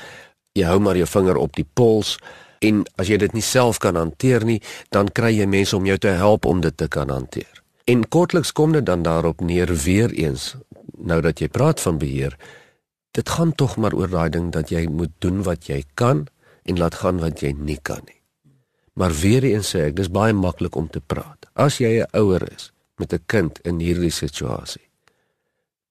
Jy 0.51 0.63
hou 0.63 0.79
maar 0.79 0.95
jou 0.95 1.07
vinger 1.07 1.35
op 1.35 1.55
die 1.55 1.67
pols 1.73 2.17
en 2.59 2.83
as 2.99 3.09
jy 3.09 3.17
dit 3.21 3.35
nie 3.35 3.45
self 3.45 3.79
kan 3.83 3.97
hanteer 3.99 4.45
nie, 4.47 4.59
dan 4.93 5.09
kry 5.15 5.31
jy 5.35 5.47
mense 5.49 5.75
om 5.77 5.85
jou 5.87 5.97
te 5.97 6.13
help 6.19 6.45
om 6.49 6.61
dit 6.61 6.75
te 6.77 6.87
kan 6.91 7.09
hanteer. 7.11 7.63
En 7.89 8.05
kortliks 8.05 8.51
kom 8.53 8.75
dit 8.75 8.85
dan 8.85 9.03
daarop 9.03 9.41
neer 9.41 9.71
weer 9.83 10.13
eens 10.13 10.55
nou 10.99 11.21
dat 11.23 11.39
jy 11.39 11.47
praat 11.47 11.79
van 11.81 11.97
beheer, 11.97 12.35
dit 13.15 13.29
gaan 13.29 13.53
tog 13.55 13.77
maar 13.77 13.95
oor 13.95 14.11
daai 14.11 14.29
ding 14.29 14.51
dat 14.51 14.69
jy 14.69 14.85
moet 14.91 15.13
doen 15.23 15.43
wat 15.47 15.69
jy 15.71 15.83
kan 15.93 16.27
en 16.67 16.77
laat 16.77 16.99
gaan 17.01 17.21
wat 17.23 17.41
jy 17.41 17.53
nie 17.55 17.79
kan 17.81 18.03
nie. 18.05 18.19
Maar 18.99 19.15
weer 19.15 19.47
eens 19.47 19.71
sê 19.73 19.87
ek, 19.87 19.95
dis 19.95 20.11
baie 20.11 20.35
maklik 20.35 20.75
om 20.75 20.89
te 20.91 20.99
praat. 20.99 21.47
As 21.55 21.79
jy 21.79 22.03
'n 22.03 22.11
ouer 22.13 22.43
is 22.51 22.71
met 22.99 23.13
'n 23.13 23.23
kind 23.25 23.59
in 23.63 23.79
hierdie 23.79 24.11
situasie, 24.11 24.89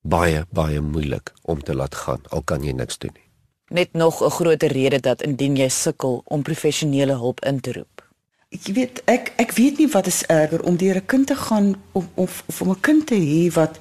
baie 0.03 0.45
baie 0.53 0.81
moeilik 0.81 1.33
om 1.43 1.63
te 1.63 1.75
laat 1.75 1.95
gaan 1.95 2.23
al 2.31 2.43
kan 2.43 2.63
jy 2.63 2.73
niks 2.73 2.99
doen 2.99 3.13
nie 3.15 3.28
net 3.69 3.93
nog 3.93 4.23
'n 4.25 4.31
groter 4.31 4.73
rede 4.73 5.01
dat 5.01 5.23
indien 5.23 5.57
jy 5.57 5.69
sukkel 5.69 6.23
om 6.25 6.43
professionele 6.43 7.13
hulp 7.13 7.45
in 7.45 7.61
te 7.61 7.73
roep. 7.73 8.03
Ek 8.49 8.65
weet 8.75 9.03
ek 9.05 9.33
ek 9.37 9.53
weet 9.53 9.79
nie 9.79 9.89
wat 9.89 10.07
is 10.07 10.27
erger 10.27 10.63
om 10.63 10.77
deur 10.77 10.97
'n 10.97 11.07
kind 11.07 11.27
te 11.27 11.37
gaan 11.37 11.75
of 11.93 12.05
of, 12.15 12.43
of 12.47 12.61
om 12.63 12.71
'n 12.71 12.81
kind 12.81 13.07
te 13.07 13.15
hê 13.15 13.53
wat 13.53 13.79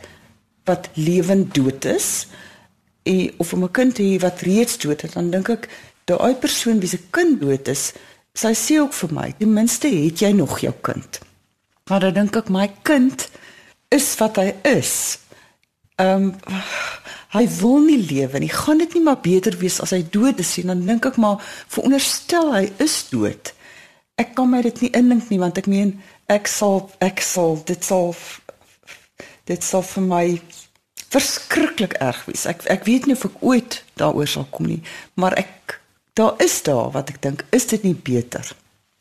wat 0.65 0.89
lewend 0.93 1.53
dood 1.55 1.85
is 1.85 2.27
en 3.03 3.31
of 3.37 3.53
om 3.53 3.63
'n 3.63 3.71
kind 3.71 3.95
te 3.95 4.03
hê 4.03 4.19
wat 4.19 4.41
reeds 4.41 4.77
dood 4.77 5.03
is, 5.03 5.11
dan 5.11 5.29
dink 5.29 5.49
ek 5.49 5.69
daai 6.05 6.35
persoon 6.35 6.79
wie 6.79 6.89
se 6.89 6.99
kind 7.09 7.41
dood 7.41 7.67
is 7.67 7.93
sy 8.37 8.53
sê 8.53 8.77
ook 8.81 8.93
vir 8.93 9.13
my, 9.13 9.31
ten 9.39 9.53
minste 9.53 9.89
het 9.89 10.21
jy 10.21 10.31
nog 10.37 10.59
jou 10.61 10.73
kind. 10.81 11.19
Maar 11.89 12.07
dan 12.07 12.13
dink 12.13 12.35
ek 12.37 12.49
my 12.53 12.67
kind 12.85 13.29
is 13.89 14.11
wat 14.19 14.37
hy 14.37 14.51
is. 14.67 15.17
Ehm 15.97 16.29
um, 16.29 16.57
hy 17.33 17.43
wil 17.59 17.79
nie 17.83 17.97
lewe 17.99 18.39
nie. 18.39 18.49
Gaan 18.53 18.77
dit 18.77 18.93
nie 18.93 19.03
maar 19.03 19.19
beter 19.21 19.57
wees 19.59 19.79
as 19.81 19.91
hy 19.95 20.03
dood 20.13 20.39
is 20.39 20.53
nie? 20.57 20.65
Dan 20.69 20.85
dink 20.85 21.05
ek 21.09 21.17
maar 21.21 21.41
veronderstel 21.73 22.53
hy 22.53 22.67
is 22.83 22.99
dood. 23.09 23.51
Ek 24.21 24.35
kan 24.37 24.49
my 24.49 24.61
dit 24.65 24.83
nie 24.85 24.91
indink 24.97 25.31
nie 25.33 25.41
want 25.41 25.57
ek 25.57 25.67
meen 25.69 25.95
ek 26.31 26.47
sal 26.51 26.85
ek 27.03 27.21
sal 27.25 27.57
dit 27.65 27.83
sal 27.83 28.13
dit 29.49 29.63
sal 29.63 29.83
vir 29.89 30.05
my 30.05 30.23
verskriklik 31.09 31.97
erg 32.03 32.23
wees. 32.29 32.45
Ek 32.45 32.61
ek 32.69 32.85
weet 32.85 33.09
nie 33.09 33.17
of 33.17 33.25
ek 33.27 33.41
ooit 33.41 33.81
daaroor 33.99 34.29
sal 34.29 34.47
kom 34.53 34.69
nie, 34.69 34.81
maar 35.15 35.33
ek 35.39 35.79
daar 36.17 36.37
is 36.43 36.61
daar 36.65 36.93
wat 36.93 37.09
ek 37.13 37.21
dink, 37.21 37.45
is 37.53 37.69
dit 37.69 37.83
nie 37.85 37.97
beter 37.97 38.53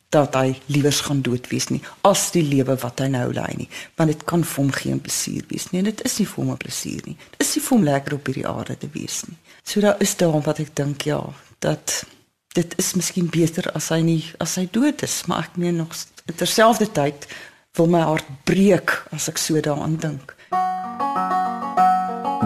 dat 0.09 0.35
hy 0.39 0.55
liewers 0.71 1.01
gaan 1.03 1.21
dood 1.21 1.49
wees 1.51 1.67
nie 1.67 1.81
as 2.07 2.29
die 2.31 2.43
lewe 2.47 2.77
wat 2.79 3.01
hy 3.03 3.09
nou 3.11 3.25
lei 3.35 3.49
nie, 3.59 3.69
want 3.99 4.13
dit 4.13 4.23
kan 4.29 4.43
vir 4.43 4.63
hom 4.63 4.71
geen 4.71 5.01
plesier 5.03 5.43
wees 5.51 5.67
nie. 5.71 5.81
En 5.81 5.89
dit 5.89 6.03
is 6.07 6.19
nie 6.19 6.27
vir 6.27 6.43
hom 6.43 6.51
'n 6.51 6.57
plesier 6.57 7.01
nie. 7.05 7.17
Dit 7.37 7.47
is 7.47 7.55
nie 7.55 7.63
vir 7.63 7.77
hom 7.77 7.83
lekker 7.83 8.13
op 8.13 8.25
hierdie 8.25 8.47
aarde 8.47 8.77
te 8.77 8.89
wees 8.93 9.23
nie. 9.27 9.37
So 9.63 9.81
daar 9.81 9.97
is 9.99 10.15
daar 10.15 10.41
wat 10.41 10.59
ek 10.59 10.75
dink 10.75 11.01
ja, 11.01 11.21
dat 11.59 12.03
dit 12.53 12.77
is 12.77 12.93
miskien 12.93 13.29
beter 13.29 13.71
as 13.75 13.89
hy 13.89 14.01
nie 14.01 14.23
as 14.39 14.55
hy 14.55 14.67
dood 14.71 15.03
is, 15.03 15.25
maar 15.27 15.39
ek 15.39 15.57
meen 15.57 15.75
nog 15.75 15.93
terselfdertyd 16.35 17.27
wil 17.75 17.87
my 17.87 18.01
hart 18.01 18.25
breek 18.45 19.05
as 19.11 19.27
ek 19.27 19.37
so 19.37 19.59
daaraan 19.61 19.97
dink. 19.97 20.35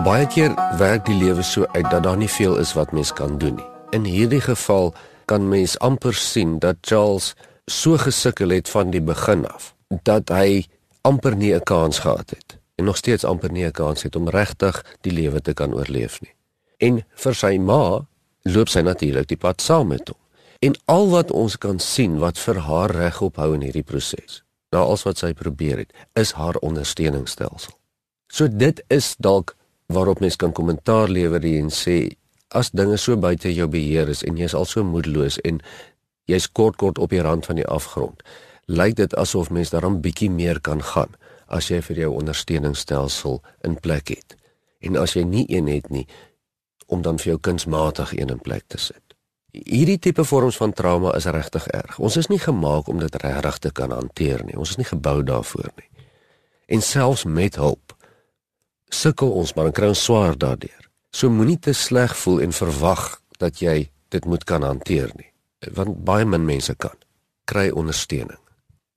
Baie 0.04 0.26
keer 0.28 0.56
werk 0.78 1.06
die 1.06 1.16
lewe 1.16 1.44
so 1.44 1.66
uit 1.76 1.86
dat 1.92 2.04
daar 2.04 2.18
nie 2.18 2.30
veel 2.30 2.58
is 2.58 2.74
wat 2.74 2.92
mens 2.92 3.14
kan 3.14 3.38
doen 3.38 3.56
nie. 3.56 3.70
In 3.92 4.04
hierdie 4.04 4.42
geval 4.42 4.94
kan 5.26 5.48
mens 5.48 5.78
amper 5.80 6.14
sien 6.14 6.60
dat 6.60 6.76
Charles 6.82 7.36
so 7.66 7.98
gesukkel 7.98 8.50
het 8.50 8.70
van 8.70 8.92
die 8.92 9.02
begin 9.02 9.46
af 9.46 9.74
dat 10.04 10.30
hy 10.30 10.66
amper 11.02 11.36
nie 11.36 11.54
'n 11.54 11.64
kans 11.64 12.00
gehad 12.00 12.30
het 12.30 12.58
en 12.76 12.86
nog 12.86 12.98
steeds 12.98 13.24
amper 13.24 13.52
nie 13.52 13.66
'n 13.66 13.72
kans 13.72 14.04
het 14.04 14.16
om 14.16 14.30
regtig 14.30 14.86
die 15.02 15.14
lewe 15.14 15.42
te 15.42 15.54
kan 15.54 15.74
oorleef 15.74 16.22
nie. 16.22 16.34
En 16.78 17.04
vir 17.16 17.34
sy 17.34 17.58
ma 17.58 18.06
loop 18.42 18.70
sy 18.70 18.82
natuurlik 18.82 19.28
die 19.28 19.38
pad 19.38 19.62
saam 19.62 19.88
met 19.88 20.08
hom. 20.08 20.18
En 20.60 20.74
al 20.86 21.10
wat 21.10 21.32
ons 21.32 21.58
kan 21.58 21.80
sien 21.80 22.20
wat 22.20 22.40
vir 22.40 22.56
haar 22.56 22.92
regop 22.92 23.36
hou 23.36 23.54
in 23.54 23.62
hierdie 23.62 23.86
proses, 23.86 24.44
na 24.72 24.80
alles 24.80 25.04
wat 25.04 25.18
sy 25.18 25.34
probeer 25.34 25.78
het, 25.78 25.94
is 26.14 26.32
haar 26.32 26.56
ondersteuningsstelsel. 26.56 27.74
So 28.28 28.48
dit 28.48 28.84
is 28.88 29.16
dalk 29.20 29.56
waarop 29.86 30.20
mens 30.20 30.36
kan 30.36 30.52
kommentaar 30.52 31.10
lewer 31.10 31.44
en 31.44 31.70
sê 31.70 32.16
as 32.48 32.72
dinge 32.72 32.98
so 32.98 33.18
buite 33.18 33.54
jou 33.54 33.68
beheer 33.68 34.10
is 34.10 34.24
en 34.24 34.38
jy 34.38 34.48
is 34.50 34.56
al 34.58 34.66
so 34.66 34.84
moedeloos 34.84 35.40
en 35.48 35.62
jy's 36.30 36.48
kort 36.52 36.78
kort 36.78 36.98
op 36.98 37.10
die 37.10 37.22
rand 37.22 37.46
van 37.46 37.56
die 37.56 37.68
afgrond, 37.68 38.22
lyk 38.66 38.96
dit 38.96 39.16
asof 39.16 39.50
mens 39.50 39.70
daarom 39.70 40.02
bietjie 40.02 40.30
meer 40.32 40.62
kan 40.62 40.84
gaan 40.84 41.16
as 41.48 41.68
jy 41.72 41.82
vir 41.82 42.06
jou 42.06 42.12
ondersteuningsstelsel 42.16 43.42
in 43.68 43.76
plek 43.80 44.14
het. 44.14 44.36
En 44.80 44.96
as 44.98 45.16
jy 45.18 45.24
nie 45.28 45.46
een 45.50 45.68
het 45.68 45.90
nie, 45.90 46.08
om 46.92 47.02
dan 47.02 47.20
vir 47.20 47.34
jou 47.34 47.40
kunsmatig 47.40 48.14
een 48.18 48.32
in 48.34 48.40
plek 48.40 48.64
te 48.68 48.78
sit. 48.80 49.04
Hierdie 49.52 50.00
tipe 50.00 50.24
vorms 50.24 50.58
van 50.60 50.74
trauma 50.74 51.12
is 51.16 51.28
regtig 51.28 51.68
erg. 51.76 52.00
Ons 52.00 52.18
is 52.20 52.28
nie 52.32 52.40
gemaak 52.40 52.88
om 52.88 53.00
dit 53.00 53.16
regtig 53.24 53.58
te 53.58 53.72
kan 53.72 53.92
hanteer 53.92 54.44
nie. 54.48 54.56
Ons 54.60 54.76
is 54.76 54.80
nie 54.80 54.88
gebou 54.88 55.24
daarvoor 55.28 55.72
nie. 55.76 55.88
En 56.72 56.84
selfs 56.84 57.24
met 57.28 57.60
hulp 57.60 57.96
sukkel 58.92 59.32
ons 59.32 59.54
maar 59.56 59.70
en 59.70 59.76
kry 59.76 59.88
ons 59.92 60.04
swaar 60.04 60.38
daardeur. 60.38 60.88
So 61.12 61.32
moenie 61.32 61.60
te 61.60 61.74
sleg 61.76 62.16
voel 62.24 62.42
en 62.46 62.56
verwag 62.56 63.22
dat 63.40 63.60
jy 63.64 63.92
dit 64.12 64.26
moet 64.28 64.44
kan 64.44 64.64
hanteer 64.64 65.12
nie, 65.16 65.31
want 65.74 66.04
baie 66.06 66.26
min 66.26 66.46
mense 66.46 66.76
kan. 66.76 66.96
Kry 67.46 67.70
ondersteuning. 67.70 68.40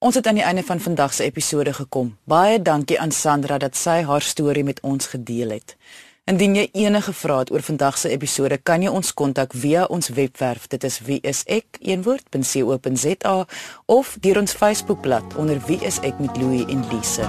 Ons 0.04 0.14
het 0.14 0.26
aan 0.26 0.34
die 0.34 0.44
einde 0.44 0.62
van 0.62 0.80
vandag 0.80 1.14
se 1.14 1.24
episode 1.24 1.72
gekom. 1.72 2.16
Baie 2.24 2.62
dankie 2.62 3.00
aan 3.00 3.10
Sandra 3.10 3.58
dat 3.58 3.76
sy 3.76 4.02
haar 4.02 4.22
storie 4.22 4.64
met 4.64 4.80
ons 4.80 5.06
gedeel 5.06 5.50
het. 5.50 5.76
Indien 6.24 6.54
jy 6.56 6.68
enige 6.72 7.12
vrae 7.12 7.38
het 7.38 7.50
oor 7.52 7.62
vandag 7.62 7.98
se 8.00 8.08
episode, 8.08 8.56
kan 8.62 8.82
jy 8.82 8.88
ons 8.88 9.12
kontak 9.12 9.52
via 9.52 9.84
ons 9.92 10.08
webwerf. 10.08 10.66
Dit 10.72 10.84
is 10.84 11.00
wieisek.co.za 11.04 11.76
of 13.86 14.16
deur 14.20 14.38
ons 14.40 14.52
Facebookblad 14.52 15.36
onder 15.36 15.60
wieisek 15.68 16.18
met 16.18 16.36
Louie 16.36 16.66
en 16.66 16.84
Lise. 16.88 17.28